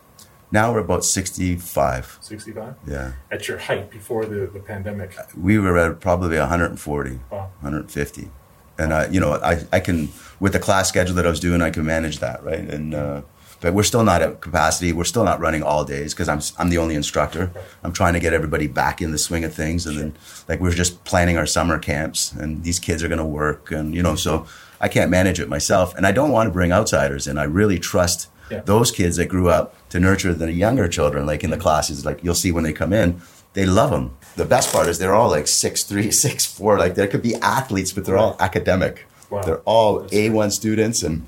Now 0.50 0.72
we're 0.72 0.80
about 0.80 1.04
65. 1.04 2.18
65? 2.20 2.74
Yeah. 2.87 3.12
At 3.30 3.48
your 3.48 3.58
height 3.58 3.90
before 3.90 4.24
the, 4.24 4.46
the 4.46 4.61
pandemic? 4.61 5.14
We 5.37 5.58
were 5.58 5.76
at 5.78 6.00
probably 6.00 6.38
140, 6.38 7.20
Wow. 7.30 7.38
150. 7.61 8.30
And 8.78 8.94
I, 8.94 9.08
you 9.08 9.20
know, 9.20 9.34
I, 9.34 9.64
I 9.72 9.80
can, 9.80 10.08
with 10.40 10.52
the 10.52 10.58
class 10.58 10.88
schedule 10.88 11.14
that 11.16 11.26
I 11.26 11.30
was 11.30 11.40
doing, 11.40 11.61
I 11.61 11.70
can 11.70 11.84
manage 11.84 12.20
that, 12.20 12.42
right? 12.44 12.61
And, 12.61 12.94
uh, 12.94 13.22
but 13.61 13.74
we're 13.74 13.82
still 13.82 14.04
not 14.04 14.22
at 14.22 14.40
capacity. 14.40 14.92
We're 14.92 15.02
still 15.04 15.24
not 15.24 15.40
running 15.40 15.64
all 15.64 15.84
days 15.84 16.14
because 16.14 16.28
I'm, 16.28 16.40
I'm 16.58 16.70
the 16.70 16.78
only 16.78 16.94
instructor. 16.94 17.50
I'm 17.82 17.92
trying 17.92 18.14
to 18.14 18.20
get 18.20 18.32
everybody 18.32 18.68
back 18.68 19.02
in 19.02 19.11
the 19.11 19.18
swing 19.18 19.42
of 19.44 19.52
things. 19.52 19.84
And 19.84 19.98
then, 19.98 20.14
like, 20.48 20.61
we're 20.61 20.70
just 20.70 21.02
planning 21.04 21.37
our 21.37 21.46
summer 21.46 21.76
camps 21.78 22.32
and 22.32 22.62
these 22.62 22.78
kids 22.78 23.02
are 23.02 23.08
going 23.08 23.18
to 23.18 23.24
work. 23.24 23.72
And, 23.72 23.96
you 23.96 24.02
know, 24.02 24.14
so 24.14 24.46
I 24.80 24.87
can't 24.87 25.11
manage 25.11 25.40
it 25.40 25.48
myself. 25.48 25.92
And 25.96 26.06
I 26.06 26.12
don't 26.12 26.30
want 26.30 26.46
to 26.46 26.52
bring 26.52 26.70
outsiders 26.70 27.26
in. 27.26 27.37
I 27.37 27.44
really 27.44 27.80
trust 27.80 28.28
Yeah. 28.50 28.61
those 28.61 28.90
kids 28.90 29.16
that 29.16 29.26
grew 29.26 29.48
up 29.48 29.74
to 29.90 30.00
nurture 30.00 30.32
the 30.32 30.52
younger 30.52 30.88
children, 30.88 31.26
like 31.26 31.44
in 31.44 31.50
the 31.50 31.56
classes, 31.56 32.04
like 32.04 32.22
you'll 32.22 32.34
see 32.34 32.52
when 32.52 32.64
they 32.64 32.72
come 32.72 32.92
in, 32.92 33.20
they 33.54 33.66
love 33.66 33.90
them. 33.90 34.16
The 34.37 34.44
best 34.44 34.72
part 34.72 34.88
is 34.88 34.98
they're 34.98 35.14
all 35.14 35.30
like 35.30 35.46
six 35.46 35.84
three, 35.84 36.11
six 36.26 36.46
four. 36.46 36.78
Like 36.78 36.94
there 36.94 37.06
could 37.06 37.22
be 37.22 37.34
athletes, 37.37 37.92
but 37.92 38.04
they're 38.04 38.18
all 38.18 38.37
academic. 38.40 39.06
Wow. 39.30 39.42
They're 39.42 39.61
all 39.61 40.00
That's 40.00 40.12
A 40.14 40.30
one 40.30 40.50
students, 40.50 41.02
and 41.02 41.26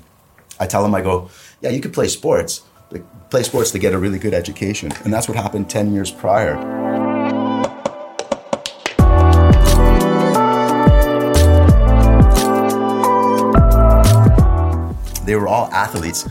I 0.59 0.65
tell 0.65 0.81
them, 0.81 0.95
I 0.95 1.01
go, 1.01 1.29
yeah, 1.61 1.69
you 1.69 1.81
could 1.81 1.93
play 1.93 2.07
sports, 2.07 2.63
play 3.29 3.43
sports 3.43 3.71
to 3.71 3.79
get 3.79 3.93
a 3.93 3.99
really 3.99 4.17
good 4.19 4.33
education, 4.33 4.91
and 5.03 5.13
that's 5.13 5.27
what 5.27 5.37
happened 5.37 5.69
ten 5.69 5.93
years 5.93 6.11
prior. 6.11 6.55
they 15.25 15.35
were 15.35 15.47
all 15.47 15.71
athletes 15.71 16.27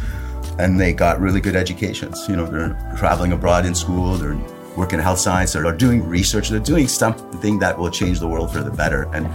and 0.61 0.79
they 0.79 0.93
got 0.93 1.21
really 1.21 1.41
good 1.41 1.57
educations. 1.57 2.29
You 2.29 2.37
know, 2.37 2.47
they're 2.47 2.77
traveling 2.97 3.33
abroad 3.33 3.67
in 3.67 3.75
school, 3.75 4.15
they're 4.15 4.39
working 4.77 4.99
in 4.99 5.03
health 5.03 5.19
science, 5.19 5.53
they're 5.53 5.73
doing 5.73 6.07
research, 6.07 6.49
they're 6.51 6.61
doing 6.61 6.87
something 6.87 7.59
that 7.59 7.79
will 7.79 7.91
change 7.91 8.21
the 8.21 8.29
world 8.29 8.53
for 8.53 8.63
the 8.63 8.71
better. 8.71 9.09
And 9.15 9.29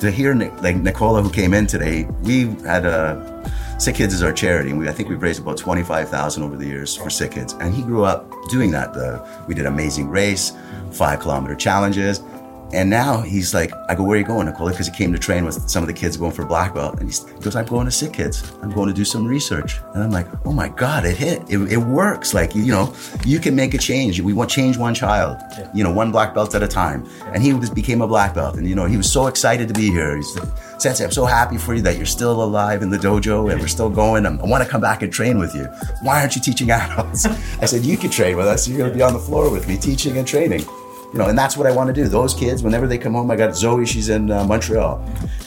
to 0.00 0.10
hear 0.10 0.34
like 0.34 0.76
Nicola, 0.76 1.22
who 1.22 1.30
came 1.30 1.52
in 1.54 1.66
today, 1.66 2.04
we 2.22 2.46
had 2.64 2.86
a 2.86 3.30
Sick 3.78 3.96
Kids 3.96 4.14
is 4.14 4.22
our 4.22 4.32
charity, 4.32 4.70
and 4.70 4.78
we, 4.78 4.88
I 4.88 4.92
think 4.92 5.08
we've 5.08 5.20
raised 5.20 5.40
about 5.40 5.56
twenty 5.58 5.82
five 5.82 6.08
thousand 6.08 6.44
over 6.44 6.56
the 6.56 6.66
years 6.66 6.94
for 6.94 7.10
Sick 7.10 7.32
Kids. 7.32 7.54
And 7.54 7.74
he 7.74 7.82
grew 7.82 8.04
up 8.04 8.32
doing 8.48 8.70
that. 8.70 8.94
The, 8.94 9.26
we 9.48 9.54
did 9.54 9.66
Amazing 9.66 10.08
Race, 10.08 10.52
five 10.92 11.18
kilometer 11.18 11.56
challenges, 11.56 12.20
and 12.72 12.88
now 12.88 13.20
he's 13.20 13.52
like, 13.54 13.72
I 13.88 13.94
go, 13.94 14.02
where 14.02 14.16
are 14.16 14.20
you 14.20 14.24
going, 14.26 14.46
Nicola? 14.46 14.70
Because 14.70 14.86
he 14.86 14.92
came 14.92 15.12
to 15.12 15.18
train 15.18 15.44
with 15.44 15.68
some 15.68 15.82
of 15.82 15.86
the 15.86 15.92
kids 15.92 16.16
going 16.16 16.32
for 16.32 16.44
black 16.44 16.74
belt. 16.74 16.94
And 16.98 17.04
he's- 17.08 17.24
he 17.28 17.40
goes, 17.40 17.54
I'm 17.56 17.66
going 17.66 17.84
to 17.86 17.90
Sick 17.90 18.12
Kids. 18.14 18.52
I'm 18.62 18.70
going 18.70 18.88
to 18.88 18.94
do 18.94 19.04
some 19.04 19.26
research. 19.26 19.78
And 19.94 20.02
I'm 20.02 20.10
like, 20.10 20.26
oh 20.46 20.52
my 20.52 20.68
God, 20.68 21.04
it 21.04 21.16
hit. 21.16 21.42
It, 21.48 21.58
it 21.70 21.76
works. 21.76 22.34
Like, 22.34 22.54
you 22.54 22.66
know, 22.66 22.94
you 23.24 23.38
can 23.38 23.54
make 23.54 23.74
a 23.74 23.78
change. 23.78 24.20
We 24.20 24.32
want 24.32 24.50
change 24.50 24.76
one 24.78 24.94
child, 24.94 25.38
you 25.74 25.84
know, 25.84 25.92
one 25.92 26.10
black 26.12 26.34
belt 26.34 26.54
at 26.54 26.62
a 26.62 26.68
time. 26.68 27.06
And 27.34 27.42
he 27.42 27.52
was, 27.52 27.70
became 27.70 28.00
a 28.00 28.06
black 28.08 28.34
belt. 28.34 28.56
And, 28.56 28.68
you 28.68 28.74
know, 28.74 28.86
he 28.86 28.96
was 28.96 29.10
so 29.10 29.26
excited 29.26 29.68
to 29.68 29.74
be 29.74 29.90
here. 29.90 30.16
He's 30.16 30.36
like, 30.38 30.48
Sensei, 30.80 31.04
I'm 31.04 31.10
so 31.12 31.24
happy 31.26 31.58
for 31.58 31.74
you 31.74 31.82
that 31.82 31.96
you're 31.96 32.06
still 32.06 32.42
alive 32.42 32.82
in 32.82 32.90
the 32.90 32.98
dojo 32.98 33.50
and 33.52 33.60
we're 33.60 33.68
still 33.68 33.90
going. 33.90 34.26
I'm, 34.26 34.40
I 34.40 34.44
want 34.46 34.64
to 34.64 34.68
come 34.68 34.80
back 34.80 35.02
and 35.02 35.12
train 35.12 35.38
with 35.38 35.54
you. 35.54 35.64
Why 36.02 36.20
aren't 36.20 36.34
you 36.36 36.42
teaching 36.42 36.70
adults? 36.70 37.26
I 37.60 37.66
said, 37.66 37.84
you 37.84 37.96
can 37.96 38.10
train 38.10 38.36
with 38.36 38.46
us. 38.46 38.66
You're 38.66 38.78
going 38.78 38.90
to 38.90 38.96
be 38.96 39.02
on 39.02 39.12
the 39.12 39.18
floor 39.18 39.50
with 39.50 39.68
me 39.68 39.76
teaching 39.76 40.16
and 40.18 40.26
training 40.26 40.64
you 41.12 41.18
know, 41.18 41.28
and 41.28 41.38
that's 41.38 41.56
what 41.56 41.66
I 41.66 41.72
want 41.72 41.88
to 41.88 41.92
do. 41.92 42.08
Those 42.08 42.34
kids, 42.34 42.62
whenever 42.62 42.86
they 42.86 42.98
come 42.98 43.12
home, 43.14 43.30
I 43.30 43.36
got 43.36 43.54
Zoe. 43.54 43.84
She's 43.84 44.08
in 44.08 44.30
uh, 44.30 44.44
Montreal, 44.44 45.04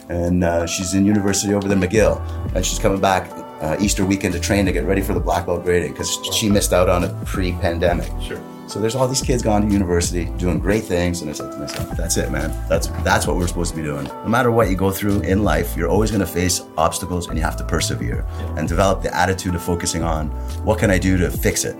and 0.09 0.43
uh, 0.43 0.67
she's 0.67 0.93
in 0.93 1.05
university 1.05 1.53
over 1.53 1.67
there, 1.67 1.77
McGill, 1.77 2.21
and 2.55 2.65
she's 2.65 2.79
coming 2.79 3.01
back 3.01 3.29
uh, 3.61 3.75
Easter 3.79 4.05
weekend 4.05 4.33
to 4.33 4.39
train 4.39 4.65
to 4.65 4.71
get 4.71 4.83
ready 4.85 5.01
for 5.01 5.13
the 5.13 5.19
black 5.19 5.45
belt 5.45 5.63
grading 5.63 5.91
because 5.91 6.19
she 6.33 6.49
missed 6.49 6.73
out 6.73 6.89
on 6.89 7.03
it 7.03 7.25
pre-pandemic. 7.25 8.11
Sure. 8.21 8.41
So 8.67 8.79
there's 8.79 8.95
all 8.95 9.07
these 9.07 9.21
kids 9.21 9.43
going 9.43 9.67
to 9.67 9.71
university 9.71 10.25
doing 10.37 10.59
great 10.59 10.83
things, 10.83 11.21
and 11.21 11.29
I 11.29 11.33
said 11.33 11.51
to 11.51 11.57
myself, 11.57 11.95
"That's 11.95 12.17
it, 12.17 12.31
man. 12.31 12.51
That's 12.67 12.87
that's 13.03 13.27
what 13.27 13.35
we're 13.37 13.47
supposed 13.47 13.71
to 13.71 13.77
be 13.77 13.83
doing. 13.83 14.05
No 14.05 14.27
matter 14.27 14.51
what 14.51 14.69
you 14.69 14.75
go 14.75 14.91
through 14.91 15.21
in 15.21 15.43
life, 15.43 15.77
you're 15.77 15.89
always 15.89 16.09
going 16.09 16.21
to 16.21 16.27
face 16.27 16.61
obstacles, 16.77 17.27
and 17.27 17.37
you 17.37 17.43
have 17.43 17.57
to 17.57 17.63
persevere 17.63 18.25
and 18.57 18.67
develop 18.67 19.03
the 19.03 19.15
attitude 19.15 19.53
of 19.55 19.61
focusing 19.63 20.03
on 20.03 20.29
what 20.63 20.79
can 20.79 20.89
I 20.89 20.97
do 20.97 21.15
to 21.17 21.29
fix 21.29 21.63
it, 21.63 21.75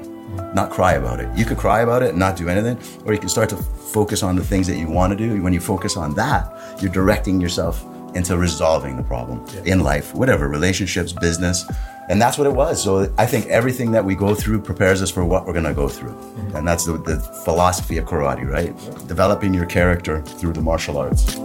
not 0.54 0.71
cry 0.71 0.93
about 0.93 1.19
it. 1.19 1.30
You 1.38 1.45
could 1.45 1.58
cry 1.58 1.82
about 1.82 2.04
it 2.04 2.10
and 2.10 2.19
not 2.19 2.36
do 2.36 2.50
anything, 2.50 2.80
or 3.06 3.13
you 3.13 3.19
can 3.19 3.30
start 3.30 3.50
to 3.50 3.58
focus 3.58 4.24
on 4.24 4.36
the 4.36 4.43
things 4.43 4.67
that 4.67 4.78
you 4.78 4.88
want 4.88 5.12
to 5.12 5.17
do. 5.17 5.41
When 5.41 5.54
you 5.54 5.60
focus 5.60 5.98
on 5.98 6.13
that, 6.15 6.52
you're 6.82 6.91
directing 6.91 7.39
yourself 7.41 7.84
into 8.15 8.38
resolving 8.38 8.95
the 8.95 9.04
problem 9.04 9.45
in 9.65 9.82
life, 9.82 10.13
whatever 10.15 10.48
relationships, 10.48 11.12
business. 11.12 11.65
And 12.08 12.21
that's 12.21 12.38
what 12.38 12.48
it 12.48 12.54
was. 12.54 12.82
So 12.82 13.12
I 13.17 13.26
think 13.26 13.48
everything 13.48 13.91
that 13.91 14.06
we 14.06 14.15
go 14.15 14.36
through 14.36 14.62
prepares 14.62 15.02
us 15.02 15.12
for 15.12 15.26
what 15.26 15.45
we're 15.45 15.54
going 15.54 15.65
to 15.65 15.74
go 15.74 15.89
through. 15.89 16.12
Mm-hmm. 16.12 16.56
And 16.56 16.67
that's 16.67 16.86
the, 16.86 16.98
the 16.98 17.19
philosophy 17.43 17.98
of 17.98 18.06
karate, 18.06 18.48
right? 18.48 18.76
Developing 19.08 19.54
your 19.54 19.65
character 19.65 20.21
through 20.21 20.54
the 20.54 20.62
martial 20.62 20.98
arts. 20.98 21.36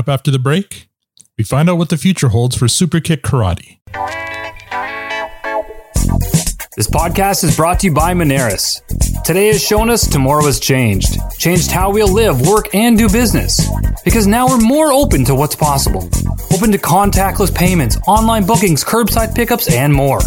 Up 0.00 0.08
after 0.08 0.32
the 0.32 0.38
break, 0.38 0.88
we 1.38 1.44
find 1.44 1.70
out 1.70 1.76
what 1.76 1.90
the 1.90 1.96
future 1.96 2.28
holds 2.28 2.56
for 2.56 2.66
Super 2.66 2.98
Kick 2.98 3.22
Karate. 3.22 3.78
This 6.76 6.88
podcast 6.88 7.44
is 7.44 7.54
brought 7.54 7.80
to 7.80 7.88
you 7.88 7.94
by 7.94 8.14
Moneris. 8.14 8.80
Today 9.24 9.48
has 9.48 9.62
shown 9.62 9.90
us 9.90 10.08
tomorrow 10.08 10.44
has 10.46 10.58
changed. 10.58 11.18
Changed 11.38 11.70
how 11.70 11.92
we'll 11.92 12.12
live, 12.12 12.46
work, 12.46 12.74
and 12.74 12.96
do 12.96 13.08
business. 13.10 13.60
Because 14.02 14.26
now 14.26 14.48
we're 14.48 14.60
more 14.60 14.90
open 14.90 15.24
to 15.26 15.34
what's 15.34 15.54
possible. 15.54 16.08
Open 16.50 16.72
to 16.72 16.78
contactless 16.78 17.54
payments, 17.54 17.98
online 18.06 18.46
bookings, 18.46 18.82
curbside 18.82 19.34
pickups, 19.34 19.70
and 19.70 19.92
more. 19.92 20.20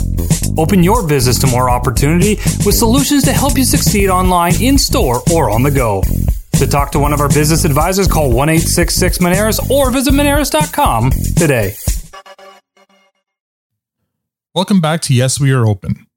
Open 0.58 0.84
your 0.84 1.08
business 1.08 1.40
to 1.40 1.48
more 1.48 1.72
opportunity 1.72 2.36
with 2.64 2.76
solutions 2.76 3.24
to 3.24 3.34
help 3.34 3.58
you 3.58 3.64
succeed 3.64 4.10
online, 4.10 4.54
in 4.62 4.78
store, 4.78 5.24
or 5.34 5.50
on 5.50 5.64
the 5.64 5.72
go. 5.72 6.04
To 6.64 6.70
talk 6.70 6.94
to 6.94 7.00
one 7.00 7.12
of 7.12 7.20
our 7.20 7.28
business 7.28 7.66
advisors, 7.66 8.08
call 8.08 8.32
1 8.32 8.48
866 8.48 9.18
Moneris 9.18 9.70
or 9.70 9.92
visit 9.92 10.14
Moneris.com 10.14 11.12
today. 11.36 11.76
Welcome 14.56 14.80
back 14.80 15.02
to 15.02 15.14
Yes, 15.14 15.42
We 15.42 15.52
Are 15.52 15.68
Open. 15.68 16.08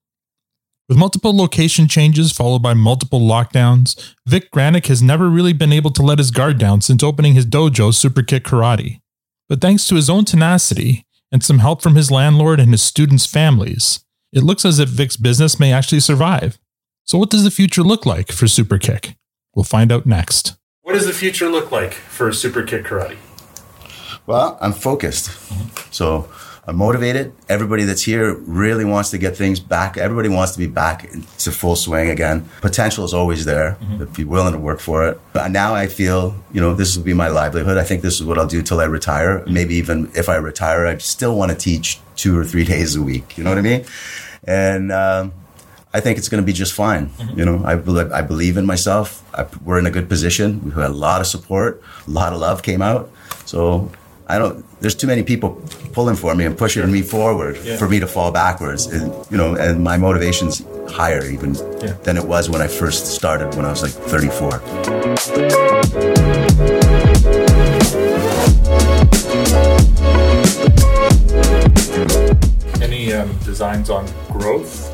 With 0.88 0.98
multiple 0.98 1.36
location 1.36 1.88
changes 1.88 2.30
followed 2.30 2.62
by 2.62 2.74
multiple 2.74 3.18
lockdowns, 3.18 4.14
Vic 4.24 4.52
Granick 4.52 4.86
has 4.86 5.02
never 5.02 5.28
really 5.28 5.52
been 5.52 5.72
able 5.72 5.90
to 5.90 6.02
let 6.02 6.18
his 6.18 6.30
guard 6.30 6.58
down 6.60 6.80
since 6.80 7.02
opening 7.02 7.34
his 7.34 7.44
dojo, 7.44 7.92
Super 7.92 8.22
Kick 8.22 8.44
Karate. 8.44 9.00
But 9.48 9.60
thanks 9.60 9.88
to 9.88 9.96
his 9.96 10.08
own 10.08 10.24
tenacity 10.24 11.04
and 11.32 11.42
some 11.42 11.58
help 11.58 11.82
from 11.82 11.96
his 11.96 12.12
landlord 12.12 12.60
and 12.60 12.70
his 12.70 12.84
students' 12.84 13.26
families, 13.26 14.04
it 14.32 14.44
looks 14.44 14.64
as 14.64 14.78
if 14.78 14.90
Vic's 14.90 15.16
business 15.16 15.58
may 15.58 15.72
actually 15.72 15.98
survive. 15.98 16.56
So, 17.02 17.18
what 17.18 17.30
does 17.30 17.42
the 17.42 17.50
future 17.50 17.82
look 17.82 18.06
like 18.06 18.30
for 18.30 18.46
Super 18.46 18.78
Kick? 18.78 19.16
We'll 19.56 19.64
find 19.64 19.90
out 19.90 20.04
next. 20.04 20.54
What 20.82 20.92
does 20.92 21.06
the 21.06 21.14
future 21.14 21.48
look 21.48 21.72
like 21.72 21.94
for 21.94 22.30
Super 22.30 22.62
Kick 22.62 22.84
Karate? 22.84 23.16
Well, 24.26 24.58
I'm 24.60 24.72
focused. 24.72 25.30
So 25.94 26.28
I'm 26.66 26.76
motivated. 26.76 27.32
Everybody 27.48 27.84
that's 27.84 28.02
here 28.02 28.34
really 28.34 28.84
wants 28.84 29.10
to 29.10 29.18
get 29.18 29.34
things 29.34 29.58
back. 29.58 29.96
Everybody 29.96 30.28
wants 30.28 30.52
to 30.52 30.58
be 30.58 30.66
back 30.66 31.10
to 31.38 31.50
full 31.50 31.74
swing 31.74 32.10
again. 32.10 32.46
Potential 32.60 33.04
is 33.06 33.14
always 33.14 33.46
there 33.46 33.78
if 33.98 34.18
you're 34.18 34.28
willing 34.28 34.52
to 34.52 34.58
work 34.58 34.78
for 34.78 35.08
it. 35.08 35.18
But 35.32 35.50
now 35.50 35.74
I 35.74 35.86
feel, 35.86 36.36
you 36.52 36.60
know, 36.60 36.74
this 36.74 36.94
will 36.94 37.04
be 37.04 37.14
my 37.14 37.28
livelihood. 37.28 37.78
I 37.78 37.84
think 37.84 38.02
this 38.02 38.20
is 38.20 38.24
what 38.24 38.36
I'll 38.36 38.46
do 38.46 38.60
till 38.62 38.80
I 38.80 38.84
retire. 38.84 39.42
Maybe 39.46 39.76
even 39.76 40.10
if 40.14 40.28
I 40.28 40.36
retire, 40.36 40.86
I 40.86 40.98
still 40.98 41.34
want 41.34 41.50
to 41.50 41.56
teach 41.56 41.98
two 42.14 42.38
or 42.38 42.44
three 42.44 42.64
days 42.74 42.94
a 42.94 43.00
week. 43.00 43.38
You 43.38 43.44
know 43.44 43.50
what 43.50 43.58
I 43.58 43.62
mean? 43.62 43.86
And, 44.44 44.92
um, 44.92 45.32
I 45.94 46.00
think 46.00 46.18
it's 46.18 46.28
going 46.28 46.42
to 46.42 46.46
be 46.46 46.52
just 46.52 46.72
fine. 46.74 47.10
You 47.34 47.44
know, 47.44 47.62
I 47.64 47.74
believe, 47.76 48.12
I 48.12 48.20
believe 48.20 48.56
in 48.56 48.66
myself. 48.66 49.22
I, 49.34 49.46
we're 49.64 49.78
in 49.78 49.86
a 49.86 49.90
good 49.90 50.08
position. 50.08 50.62
We've 50.64 50.74
had 50.74 50.90
a 50.90 50.94
lot 50.94 51.20
of 51.20 51.26
support, 51.26 51.82
a 52.06 52.10
lot 52.10 52.32
of 52.32 52.40
love 52.40 52.62
came 52.62 52.82
out. 52.82 53.10
So 53.46 53.90
I 54.28 54.38
don't. 54.38 54.64
There's 54.80 54.94
too 54.94 55.06
many 55.06 55.22
people 55.22 55.62
pulling 55.92 56.16
for 56.16 56.34
me 56.34 56.44
and 56.44 56.58
pushing 56.58 56.90
me 56.92 57.00
forward 57.02 57.56
Yeah. 57.64 57.76
for 57.78 57.88
me 57.88 57.98
to 58.00 58.06
fall 58.06 58.30
backwards. 58.30 58.86
And, 58.86 59.10
you 59.30 59.38
know, 59.38 59.54
and 59.54 59.82
my 59.82 59.96
motivation's 59.96 60.62
higher 60.90 61.24
even 61.24 61.54
Yeah. 61.80 61.92
than 62.02 62.16
it 62.18 62.24
was 62.26 62.50
when 62.50 62.60
I 62.60 62.66
first 62.66 63.06
started 63.14 63.54
when 63.54 63.64
I 63.64 63.70
was 63.70 63.82
like 63.82 63.92
34. 63.92 64.60
Any 72.82 73.12
um, 73.12 73.36
designs 73.44 73.90
on 73.90 74.06
growth? 74.30 74.92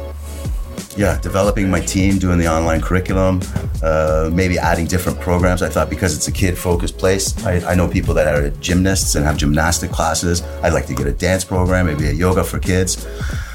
Yeah, 0.95 1.19
developing 1.21 1.71
my 1.71 1.81
team, 1.81 2.19
doing 2.19 2.39
the 2.39 2.49
online 2.49 2.83
curriculum, 2.83 3.41
uh, 3.83 4.31
maybe 4.33 4.59
adding 4.59 4.87
different 4.87 5.19
programs. 5.21 5.63
I 5.63 5.71
thought 5.71 5.89
because 5.89 6.15
it's 6.15 6.29
a 6.29 6.33
kid 6.33 6.59
focused 6.59 6.99
place, 6.99 7.35
I, 7.47 7.73
I 7.73 7.75
know 7.75 7.89
people 7.89 8.13
that 8.15 8.27
are 8.27 8.51
gymnasts 8.61 9.15
and 9.15 9.25
have 9.25 9.39
gymnastic 9.39 9.91
classes. 9.91 10.43
I'd 10.63 10.75
like 10.75 10.87
to 10.87 10.95
get 10.95 11.07
a 11.07 11.13
dance 11.13 11.45
program, 11.45 11.87
maybe 11.87 12.09
a 12.09 12.13
yoga 12.13 12.45
for 12.45 12.59
kids. 12.59 13.07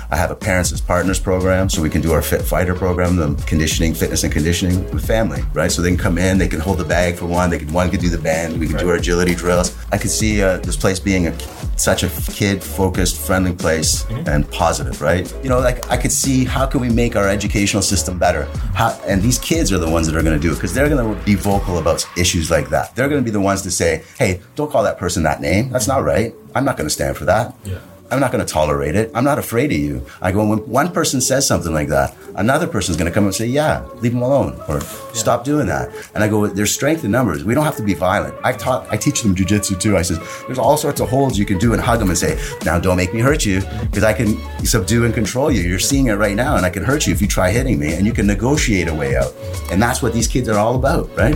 I 0.10 0.16
have 0.16 0.32
a 0.32 0.36
parents 0.36 0.72
as 0.72 0.80
partners 0.80 1.20
program, 1.20 1.70
so 1.70 1.82
we 1.82 1.90
can 1.90 2.02
do 2.02 2.14
our 2.14 2.22
fit 2.22 2.42
fighter 2.42 2.74
program, 2.74 3.18
the 3.18 3.36
conditioning, 3.46 3.94
fitness 3.94 4.24
and 4.24 4.32
conditioning 4.32 4.90
with 4.94 5.06
family, 5.06 5.42
right? 5.54 5.72
So 5.72 5.82
they 5.82 5.90
can 5.90 5.98
come 5.98 6.18
in, 6.18 6.38
they 6.38 6.48
can 6.48 6.60
hold 6.60 6.78
the 6.78 6.86
bag 6.86 7.16
for 7.16 7.26
one, 7.26 7.50
they 7.50 7.60
can 7.60 7.72
one 7.74 7.90
can 7.90 8.00
do 8.00 8.10
the 8.10 8.18
band, 8.18 8.60
we 8.60 8.68
can 8.68 8.78
do 8.78 8.90
our 8.90 8.96
agility 8.96 9.36
drills. 9.36 9.76
I 9.92 9.98
could 9.98 10.12
see 10.12 10.42
uh, 10.42 10.58
this 10.60 10.78
place 10.78 11.00
being 11.00 11.28
a, 11.28 11.38
such 11.78 12.04
a 12.04 12.10
kid 12.32 12.64
focused, 12.64 13.20
friendly 13.20 13.54
place 13.54 14.06
and 14.10 14.50
positive, 14.52 15.02
right? 15.02 15.32
You 15.44 15.50
know, 15.50 15.60
like 15.60 15.90
I 15.90 15.98
could 15.98 16.12
see 16.12 16.46
how 16.46 16.66
can 16.66 16.80
we 16.80 16.90
make 16.90 17.16
our 17.16 17.28
educational 17.28 17.82
system 17.84 18.18
better? 18.18 18.46
How, 18.74 18.98
and 19.06 19.22
these 19.22 19.40
kids 19.40 19.72
are 19.74 19.78
the 19.78 19.90
ones 19.90 20.08
that 20.08 20.16
are 20.16 20.24
going 20.24 20.40
to 20.40 20.42
do 20.42 20.52
it 20.52 20.56
because 20.56 20.74
they're 20.74 20.90
going 20.90 21.18
to 21.18 21.26
be 21.26 21.36
vocal 21.36 21.80
about 21.80 22.06
issues 22.18 22.50
like 22.50 22.70
that. 22.70 22.96
They're 22.96 23.10
going 23.10 23.22
to 23.22 23.26
be 23.26 23.32
the 23.32 23.42
ones 23.42 23.62
to 23.64 23.72
say, 23.72 24.04
"Hey, 24.18 24.42
don't 24.56 24.72
call 24.72 24.84
that 24.84 24.98
person 24.98 25.24
that 25.24 25.42
name. 25.42 25.70
That's 25.70 25.88
not 25.88 26.04
right. 26.04 26.34
I'm 26.56 26.64
not 26.64 26.78
going 26.78 26.88
to 26.88 26.94
stand 26.94 27.18
for 27.18 27.26
that." 27.26 27.54
Yeah. 27.66 27.80
I'm 28.10 28.20
not 28.20 28.32
going 28.32 28.46
to 28.46 28.52
tolerate 28.52 28.96
it. 28.96 29.12
I'm 29.14 29.24
not 29.24 29.38
afraid 29.38 29.72
of 29.72 29.78
you. 29.78 30.06
I 30.22 30.32
go, 30.32 30.46
when 30.48 30.60
one 30.60 30.92
person 30.92 31.20
says 31.20 31.46
something 31.46 31.74
like 31.74 31.90
that, 31.90 32.16
another 32.36 32.68
person's 32.68 32.98
going 32.98 33.12
to 33.12 33.14
come 33.14 33.26
and 33.26 33.36
say, 33.36 33.48
yeah, 33.48 33.86
leave 33.96 34.14
him 34.14 34.22
alone 34.22 34.60
or 34.70 34.80
stop 35.14 35.44
doing 35.44 35.68
that. 35.68 35.90
And 36.14 36.24
I 36.24 36.30
go, 36.30 36.48
there's 36.48 36.74
strength 36.74 37.04
in 37.04 37.12
numbers. 37.12 37.44
We 37.44 37.54
don't 37.54 37.66
have 37.66 37.76
to 37.78 37.84
be 37.84 37.94
violent. 37.94 38.36
I 38.44 38.54
taught, 38.54 38.88
I 38.90 38.98
teach 38.98 39.22
them 39.24 39.36
jujitsu 39.36 39.80
too. 39.80 39.98
I 39.98 40.04
says, 40.04 40.20
there's 40.46 40.60
all 40.60 40.78
sorts 40.78 41.02
of 41.02 41.10
holds 41.10 41.38
you 41.38 41.46
can 41.46 41.58
do 41.58 41.74
and 41.74 41.82
hug 41.82 42.00
them 42.00 42.10
and 42.10 42.18
say, 42.18 42.40
now 42.64 42.80
don't 42.80 42.98
make 42.98 43.14
me 43.14 43.20
hurt 43.20 43.46
you 43.46 43.62
because 43.82 44.04
I 44.04 44.14
can 44.14 44.38
subdue 44.66 45.04
and 45.04 45.14
control 45.14 45.52
you. 45.52 45.62
You're 45.62 45.80
seeing 45.80 46.08
it 46.08 46.14
right 46.14 46.36
now 46.36 46.56
and 46.56 46.66
I 46.66 46.70
can 46.70 46.84
hurt 46.84 47.08
you 47.08 47.14
if 47.14 47.22
you 47.22 47.28
try 47.28 47.52
hitting 47.52 47.78
me 47.78 47.94
and 47.94 48.06
you 48.06 48.14
can 48.14 48.26
negotiate 48.26 48.88
a 48.88 48.94
way 48.94 49.18
out. 49.18 49.34
And 49.72 49.82
that's 49.82 50.02
what 50.02 50.14
these 50.14 50.28
kids 50.28 50.48
are 50.48 50.58
all 50.58 50.76
about, 50.76 51.10
right? 51.18 51.36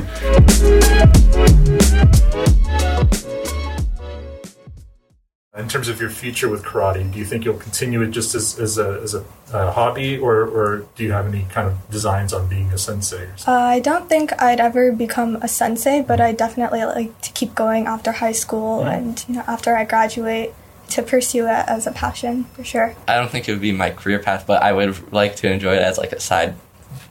In 5.57 5.67
terms 5.67 5.89
of 5.89 5.99
your 5.99 6.09
future 6.09 6.47
with 6.47 6.63
karate, 6.63 7.11
do 7.11 7.19
you 7.19 7.25
think 7.25 7.43
you'll 7.43 7.57
continue 7.57 8.01
it 8.01 8.11
just 8.11 8.33
as, 8.35 8.57
as, 8.57 8.77
a, 8.77 9.01
as 9.03 9.13
a, 9.13 9.25
uh 9.51 9.69
hobby, 9.73 10.17
or, 10.17 10.43
or 10.43 10.87
do 10.95 11.03
you 11.03 11.11
have 11.11 11.27
any 11.27 11.45
kind 11.49 11.67
of 11.67 11.89
designs 11.89 12.31
on 12.31 12.47
being 12.47 12.71
a 12.71 12.77
sensei? 12.77 13.25
Or? 13.25 13.35
Uh, 13.45 13.51
I 13.51 13.81
don't 13.81 14.07
think 14.07 14.31
I'd 14.41 14.61
ever 14.61 14.93
become 14.93 15.35
a 15.41 15.49
sensei, 15.49 16.03
but 16.07 16.21
I 16.21 16.31
definitely 16.31 16.85
like 16.85 17.19
to 17.19 17.33
keep 17.33 17.53
going 17.53 17.85
after 17.85 18.13
high 18.13 18.31
school 18.31 18.85
and 18.85 19.25
you 19.27 19.35
know 19.35 19.43
after 19.45 19.75
I 19.75 19.83
graduate 19.83 20.53
to 20.91 21.03
pursue 21.03 21.47
it 21.47 21.65
as 21.67 21.85
a 21.85 21.91
passion 21.91 22.45
for 22.53 22.63
sure. 22.63 22.95
I 23.09 23.15
don't 23.15 23.29
think 23.29 23.49
it 23.49 23.51
would 23.51 23.61
be 23.61 23.73
my 23.73 23.89
career 23.89 24.19
path, 24.19 24.47
but 24.47 24.63
I 24.63 24.71
would 24.71 25.11
like 25.11 25.35
to 25.37 25.51
enjoy 25.51 25.75
it 25.75 25.81
as 25.81 25.97
like 25.97 26.13
a 26.13 26.19
side 26.21 26.55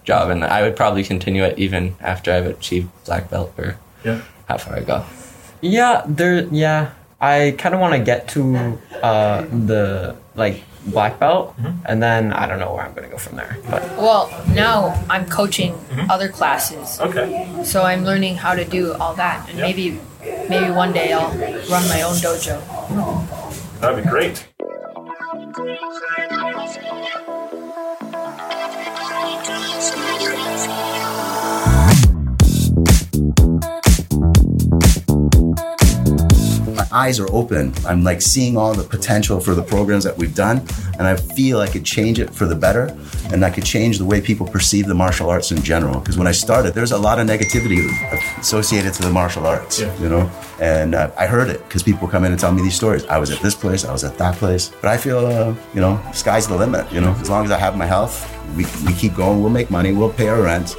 job, 0.05 0.31
and 0.31 0.45
I 0.45 0.63
would 0.63 0.77
probably 0.77 1.05
continue 1.05 1.45
it 1.45 1.59
even 1.59 1.95
after 2.01 2.33
I've 2.33 2.47
achieved 2.47 2.89
black 3.05 3.29
belt 3.29 3.53
or 3.59 3.77
yeah. 4.03 4.23
how 4.49 4.57
far 4.57 4.77
I 4.77 4.81
go. 4.81 5.05
Yeah, 5.61 6.05
there. 6.07 6.47
Yeah, 6.47 6.93
I 7.21 7.55
kind 7.59 7.75
of 7.75 7.81
want 7.81 7.95
to 7.95 8.01
get 8.01 8.29
to 8.29 8.79
uh, 9.03 9.43
the 9.43 10.17
like 10.35 10.63
black 10.87 11.19
belt, 11.21 11.55
and 11.85 12.03
then 12.03 12.33
I 12.33 12.47
don't 12.47 12.59
know 12.59 12.73
where 12.73 12.83
I'm 12.85 12.95
gonna 12.95 13.09
go 13.09 13.19
from 13.19 13.37
there. 13.37 13.59
But 13.69 13.83
Well, 13.99 14.31
now 14.55 14.97
I'm 15.11 15.27
coaching 15.27 15.75
other 16.09 16.29
classes, 16.29 16.99
Okay. 17.01 17.47
so 17.63 17.83
I'm 17.83 18.05
learning 18.05 18.37
how 18.37 18.55
to 18.55 18.65
do 18.65 18.95
all 18.95 19.15
that, 19.15 19.49
and 19.51 19.59
maybe 19.59 20.01
maybe 20.49 20.71
one 20.71 20.93
day 20.93 21.13
I'll 21.13 21.33
run 21.69 21.85
my 21.89 22.01
own 22.03 22.17
dojo. 22.25 22.57
That'd 23.81 24.03
be 24.03 24.09
great. 24.11 24.47
Eyes 36.93 37.21
are 37.21 37.29
open. 37.33 37.73
I'm 37.87 38.03
like 38.05 38.21
seeing 38.23 38.57
all 38.57 38.75
the 38.75 38.85
potential 38.85 39.41
for 39.41 39.55
the 39.55 39.63
programs 39.63 40.05
that 40.05 40.17
we've 40.17 40.35
done, 40.35 40.67
and 40.99 41.07
I 41.07 41.17
feel 41.17 41.61
I 41.61 41.69
could 41.69 41.85
change 41.85 42.19
it 42.19 42.31
for 42.35 42.47
the 42.47 42.55
better, 42.57 42.97
and 43.33 43.45
I 43.45 43.51
could 43.51 43.65
change 43.65 43.99
the 43.99 44.05
way 44.05 44.21
people 44.21 44.47
perceive 44.47 44.87
the 44.87 44.95
martial 44.95 45.31
arts 45.31 45.53
in 45.53 45.63
general. 45.63 46.01
Because 46.01 46.19
when 46.19 46.27
I 46.27 46.33
started, 46.33 46.75
there's 46.75 46.93
a 46.93 46.99
lot 46.99 47.19
of 47.21 47.27
negativity 47.27 47.81
associated 48.39 48.93
to 48.95 49.03
the 49.03 49.11
martial 49.11 49.47
arts, 49.47 49.81
Yeah. 49.81 49.97
you 50.01 50.09
know, 50.09 50.31
and 50.61 50.95
uh, 50.95 51.11
I 51.19 51.27
heard 51.27 51.49
it 51.49 51.61
because 51.69 51.83
people 51.83 52.09
come 52.09 52.25
in 52.25 52.33
and 52.33 52.41
tell 52.41 52.53
me 52.53 52.63
these 52.63 52.75
stories. 52.77 53.05
I 53.07 53.19
was 53.19 53.31
at 53.31 53.41
this 53.41 53.55
place, 53.55 53.85
I 53.85 53.93
was 53.93 54.05
at 54.05 54.19
that 54.19 54.35
place, 54.37 54.71
but 54.81 54.89
I 54.89 54.97
feel, 54.97 55.19
uh, 55.27 55.55
you 55.75 55.81
know, 55.81 56.01
sky's 56.13 56.47
the 56.49 56.57
limit. 56.57 56.91
You 56.93 57.01
know, 57.01 57.13
as 57.21 57.31
long 57.31 57.45
as 57.45 57.51
I 57.51 57.59
have 57.59 57.77
my 57.77 57.87
health, 57.87 58.27
we, 58.57 58.65
we 58.87 58.93
keep 58.95 59.15
going. 59.15 59.41
We'll 59.41 59.51
make 59.51 59.71
money. 59.71 59.93
We'll 59.93 60.13
pay 60.13 60.29
our 60.29 60.43
rent. 60.43 60.75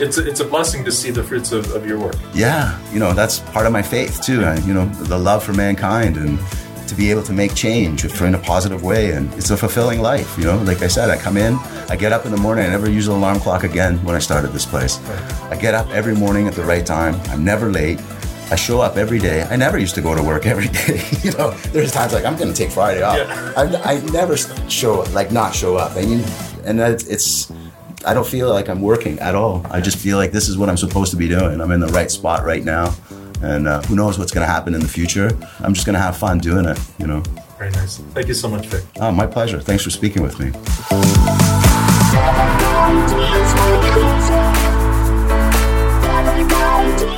It's 0.00 0.18
a, 0.18 0.26
it's 0.28 0.40
a 0.40 0.44
blessing 0.44 0.84
to 0.84 0.92
see 0.92 1.10
the 1.10 1.22
fruits 1.22 1.52
of, 1.52 1.74
of 1.74 1.86
your 1.86 1.98
work. 1.98 2.16
yeah, 2.34 2.78
you 2.92 3.00
know, 3.00 3.12
that's 3.12 3.40
part 3.40 3.66
of 3.66 3.72
my 3.72 3.82
faith 3.82 4.22
too. 4.22 4.44
I, 4.44 4.56
you 4.58 4.72
know, 4.74 4.86
the 4.86 5.18
love 5.18 5.42
for 5.42 5.52
mankind 5.52 6.16
and 6.16 6.38
to 6.88 6.94
be 6.94 7.10
able 7.10 7.22
to 7.22 7.32
make 7.32 7.54
change 7.54 8.10
for 8.10 8.26
in 8.26 8.34
a 8.34 8.38
positive 8.38 8.82
way. 8.82 9.10
And 9.12 9.32
it's 9.34 9.50
a 9.50 9.56
fulfilling 9.56 10.00
life, 10.00 10.38
you 10.38 10.44
know. 10.44 10.56
Like 10.58 10.82
I 10.82 10.88
said, 10.88 11.10
I 11.10 11.18
come 11.18 11.36
in, 11.36 11.54
I 11.90 11.96
get 11.96 12.12
up 12.12 12.24
in 12.24 12.30
the 12.32 12.38
morning, 12.38 12.64
I 12.64 12.68
never 12.68 12.90
use 12.90 13.08
an 13.08 13.14
alarm 13.14 13.40
clock 13.40 13.64
again 13.64 14.02
when 14.04 14.14
I 14.16 14.20
started 14.20 14.52
this 14.52 14.64
place. 14.64 14.98
I 15.50 15.56
get 15.56 15.74
up 15.74 15.88
every 15.90 16.14
morning 16.14 16.48
at 16.48 16.54
the 16.54 16.64
right 16.64 16.86
time. 16.86 17.14
I'm 17.28 17.44
never 17.44 17.70
late. 17.70 18.00
I 18.50 18.56
show 18.56 18.80
up 18.80 18.96
every 18.96 19.18
day. 19.18 19.42
I 19.42 19.56
never 19.56 19.76
used 19.78 19.94
to 19.96 20.00
go 20.00 20.14
to 20.14 20.22
work 20.22 20.46
every 20.54 20.68
day. 20.68 21.02
you 21.22 21.32
know, 21.32 21.50
there's 21.72 21.92
times 21.92 22.14
like 22.14 22.24
I'm 22.24 22.36
going 22.36 22.50
to 22.50 22.56
take 22.56 22.70
Friday 22.70 23.02
off. 23.02 23.18
Yeah. 23.18 23.52
I, 23.56 23.94
I 23.96 24.00
never 24.06 24.36
show 24.36 25.02
up, 25.02 25.12
like 25.12 25.30
not 25.30 25.54
show 25.54 25.76
up. 25.76 25.96
And 25.96 26.10
you, 26.10 26.24
and 26.64 26.78
that 26.78 27.06
it's 27.06 27.50
I 28.06 28.14
don't 28.14 28.26
feel 28.26 28.48
like 28.50 28.68
I'm 28.68 28.80
working 28.80 29.18
at 29.18 29.34
all. 29.34 29.66
I 29.70 29.80
just 29.80 29.98
feel 29.98 30.16
like 30.16 30.30
this 30.32 30.48
is 30.48 30.56
what 30.56 30.68
I'm 30.68 30.76
supposed 30.76 31.10
to 31.10 31.16
be 31.16 31.28
doing. 31.28 31.60
I'm 31.60 31.72
in 31.72 31.80
the 31.80 31.88
right 31.88 32.10
spot 32.10 32.44
right 32.44 32.64
now, 32.64 32.94
and 33.42 33.66
uh, 33.66 33.82
who 33.82 33.96
knows 33.96 34.18
what's 34.18 34.32
going 34.32 34.46
to 34.46 34.50
happen 34.50 34.74
in 34.74 34.80
the 34.80 34.88
future. 34.88 35.30
I'm 35.60 35.74
just 35.74 35.84
going 35.84 35.94
to 35.94 36.00
have 36.00 36.16
fun 36.16 36.38
doing 36.38 36.64
it. 36.64 36.78
You 36.98 37.06
know. 37.06 37.22
Very 37.58 37.70
nice. 37.72 37.98
Thank 37.98 38.28
you 38.28 38.34
so 38.34 38.48
much, 38.48 38.66
Vic. 38.66 38.84
Oh, 39.00 39.10
my 39.10 39.26
pleasure. 39.26 39.60
Thanks 39.60 39.82
for 39.82 39.90
speaking 39.90 40.22
with 40.22 40.38
me. 40.38 40.52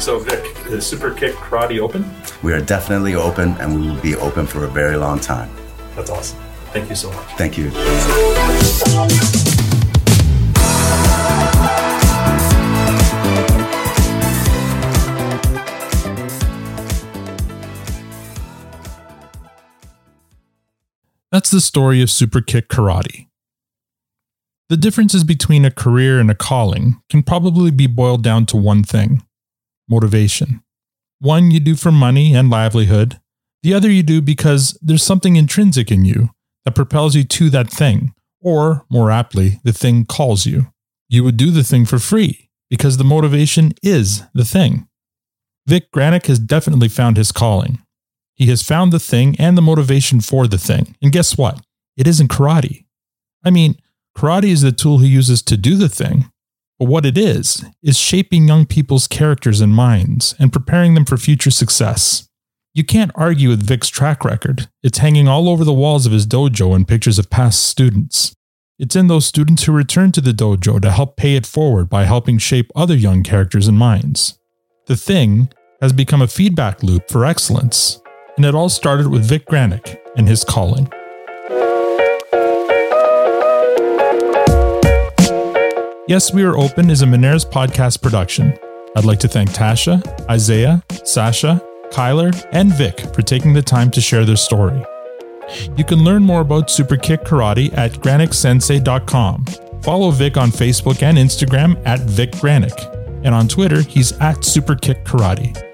So, 0.01 0.19
Vic, 0.19 0.57
is 0.67 0.87
Super 0.87 1.13
Kick 1.13 1.35
Karate 1.35 1.79
open? 1.79 2.11
We 2.43 2.55
are 2.55 2.61
definitely 2.61 3.15
open, 3.15 3.51
and 3.61 3.79
we 3.79 3.89
will 3.89 4.01
be 4.01 4.17
open 4.17 4.47
for 4.47 4.65
a 4.65 4.69
very 4.69 4.97
long 4.97 5.21
time. 5.21 5.51
That's 5.95 6.09
awesome. 6.09 6.39
Thank 6.73 6.89
you 6.89 6.97
so 6.97 7.13
much. 7.13 7.27
Thank 7.37 7.59
you. 7.59 7.71
That's 21.33 21.51
the 21.51 21.61
story 21.61 22.03
of 22.03 22.11
Super 22.11 22.41
Kick 22.41 22.69
Karate. 22.69 23.29
The 24.69 24.77
differences 24.77 25.23
between 25.23 25.65
a 25.65 25.71
career 25.71 26.19
and 26.19 26.29
a 26.31 26.35
calling 26.35 27.01
can 27.09 27.23
probably 27.23 27.71
be 27.71 27.87
boiled 27.87 28.23
down 28.23 28.47
to 28.47 28.57
one 28.57 28.83
thing 28.83 29.23
motivation. 29.89 30.63
One 31.19 31.51
you 31.51 31.59
do 31.59 31.75
for 31.75 31.91
money 31.91 32.35
and 32.35 32.49
livelihood, 32.49 33.21
the 33.63 33.75
other 33.75 33.91
you 33.91 34.03
do 34.03 34.21
because 34.21 34.79
there's 34.81 35.03
something 35.03 35.37
intrinsic 35.37 35.91
in 35.91 36.05
you 36.05 36.31
that 36.65 36.77
propels 36.77 37.15
you 37.15 37.25
to 37.25 37.51
that 37.51 37.69
thing, 37.71 38.15
or 38.41 38.87
more 38.89 39.11
aptly, 39.11 39.61
the 39.65 39.73
thing 39.73 40.05
calls 40.05 40.47
you. 40.47 40.73
You 41.09 41.25
would 41.25 41.37
do 41.37 41.51
the 41.51 41.65
thing 41.65 41.85
for 41.87 41.99
free 41.99 42.51
because 42.71 42.97
the 42.97 43.05
motivation 43.05 43.73
is 43.83 44.23
the 44.33 44.45
thing. 44.45 44.89
Vic 45.67 45.91
Granick 45.93 46.27
has 46.27 46.39
definitely 46.39 46.89
found 46.89 47.17
his 47.17 47.33
calling. 47.33 47.81
He 48.41 48.47
has 48.47 48.63
found 48.63 48.91
the 48.91 48.99
thing 48.99 49.37
and 49.39 49.55
the 49.55 49.61
motivation 49.61 50.23
for 50.23 50.47
the 50.47 50.57
thing. 50.57 50.97
And 51.03 51.13
guess 51.13 51.37
what? 51.37 51.61
It 51.99 52.07
isn't 52.07 52.29
karate. 52.29 52.87
I 53.45 53.51
mean, 53.51 53.77
karate 54.17 54.45
is 54.45 54.63
the 54.63 54.73
tool 54.73 55.01
he 55.01 55.09
uses 55.09 55.43
to 55.43 55.59
do 55.59 55.77
the 55.77 55.91
thing. 55.91 56.31
But 56.79 56.89
what 56.89 57.05
it 57.05 57.19
is, 57.19 57.67
is 57.83 57.99
shaping 57.99 58.49
young 58.49 58.65
people's 58.65 59.07
characters 59.07 59.61
and 59.61 59.75
minds 59.75 60.35
and 60.39 60.55
preparing 60.55 60.95
them 60.95 61.05
for 61.05 61.19
future 61.19 61.51
success. 61.51 62.31
You 62.73 62.83
can't 62.83 63.13
argue 63.15 63.51
with 63.51 63.63
Vic's 63.63 63.91
track 63.91 64.25
record. 64.25 64.71
It's 64.83 64.97
hanging 64.97 65.29
all 65.29 65.47
over 65.47 65.63
the 65.63 65.75
walls 65.75 66.07
of 66.07 66.13
his 66.13 66.27
dojo 66.27 66.75
and 66.75 66.89
pictures 66.89 67.19
of 67.19 67.29
past 67.29 67.67
students. 67.67 68.33
It's 68.79 68.97
in 68.97 69.09
those 69.09 69.27
students 69.27 69.65
who 69.65 69.73
return 69.73 70.13
to 70.13 70.23
the 70.23 70.33
dojo 70.33 70.81
to 70.81 70.91
help 70.91 71.19
pay 71.19 71.37
it 71.37 71.45
forward 71.45 71.91
by 71.91 72.05
helping 72.05 72.39
shape 72.39 72.73
other 72.75 72.97
young 72.97 73.23
characters 73.23 73.69
and 73.69 73.77
minds. 73.77 74.39
The 74.87 74.97
thing 74.97 75.51
has 75.83 75.93
become 75.93 76.23
a 76.23 76.27
feedback 76.27 76.83
loop 76.83 77.11
for 77.11 77.27
excellence, 77.27 78.00
and 78.41 78.47
it 78.47 78.55
all 78.55 78.71
started 78.71 79.07
with 79.07 79.23
Vic 79.23 79.45
Granick 79.45 80.01
and 80.17 80.27
his 80.27 80.45
calling. 80.45 80.91
Yes, 86.09 86.33
We 86.33 86.43
Are 86.45 86.57
Open 86.57 86.89
is 86.89 87.03
a 87.03 87.05
Moneris 87.05 87.45
podcast 87.45 88.01
production. 88.01 88.59
I'd 88.97 89.05
like 89.05 89.19
to 89.19 89.29
thank 89.29 89.51
Tasha, 89.51 90.01
Isaiah, 90.31 90.83
Sasha, 91.05 91.61
Kyler, 91.91 92.35
and 92.53 92.73
Vic 92.73 93.01
for 93.15 93.21
taking 93.21 93.53
the 93.53 93.61
time 93.61 93.91
to 93.91 94.01
share 94.01 94.25
their 94.25 94.37
story. 94.37 94.83
You 95.77 95.85
can 95.85 96.03
learn 96.03 96.23
more 96.23 96.41
about 96.41 96.71
Super 96.71 96.97
Kick 96.97 97.25
Karate 97.25 97.77
at 97.77 97.93
granicksensei.com. 97.93 99.45
Follow 99.83 100.11
Vic 100.13 100.39
on 100.39 100.51
Facebook 100.51 101.03
and 101.03 101.19
Instagram 101.19 101.79
at 101.85 102.01
Vic 102.01 102.33
Granick. 102.33 102.97
And 103.23 103.35
on 103.35 103.49
Twitter, 103.49 103.83
he's 103.83 104.13
at 104.13 104.47
Super 104.47 104.77
Kick 104.77 105.05
Karate. 105.05 105.70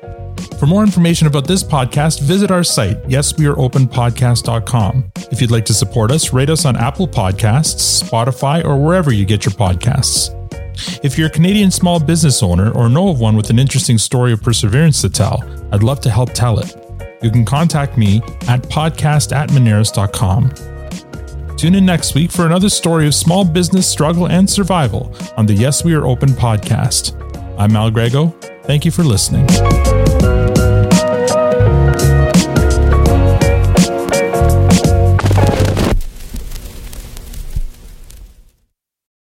For 0.59 0.67
more 0.67 0.83
information 0.83 1.27
about 1.27 1.47
this 1.47 1.63
podcast, 1.63 2.23
visit 2.23 2.51
our 2.51 2.65
site, 2.65 3.03
yesweareopenpodcast.com. 3.05 5.13
If 5.31 5.43
you'd 5.43 5.51
like 5.51 5.67
to 5.67 5.75
support 5.75 6.11
us, 6.11 6.33
rate 6.33 6.49
us 6.49 6.65
on 6.65 6.77
Apple 6.77 7.07
Podcasts, 7.07 8.03
Spotify, 8.03 8.65
or 8.65 8.83
wherever 8.83 9.13
you 9.13 9.27
get 9.27 9.45
your 9.45 9.53
podcasts. 9.53 10.33
If 11.05 11.19
you're 11.19 11.29
a 11.29 11.31
Canadian 11.31 11.71
small 11.71 12.01
business 12.01 12.43
owner 12.43 12.71
or 12.73 12.89
know 12.89 13.11
of 13.11 13.21
one 13.21 13.37
with 13.37 13.51
an 13.51 13.59
interesting 13.59 13.99
story 13.99 14.33
of 14.33 14.43
perseverance 14.43 15.03
to 15.03 15.11
tell, 15.11 15.45
I'd 15.73 15.83
love 15.83 16.01
to 16.03 16.11
help 16.11 16.33
tell 16.33 16.59
it. 16.59 16.75
You 17.23 17.31
can 17.31 17.45
contact 17.45 17.99
me 17.99 18.19
at 18.49 18.63
podcast 18.63 19.37
at 19.37 19.51
moneris.com. 19.51 20.55
Tune 21.57 21.75
in 21.75 21.87
next 21.87 22.15
week 22.15 22.31
for 22.31 22.47
another 22.47 22.69
story 22.69 23.07
of 23.07 23.15
small 23.15 23.45
business 23.45 23.89
struggle 23.89 24.29
and 24.29 24.49
survival 24.49 25.15
on 25.37 25.47
the 25.47 25.55
Yes 25.55 25.85
We 25.85 25.95
Are 25.95 26.07
Open 26.07 26.31
podcast. 26.31 27.15
I'm 27.59 27.75
Al 27.77 27.91
Grego. 27.91 28.29
Thank 28.65 28.85
you 28.85 28.91
for 28.91 29.05
listening. 29.05 29.47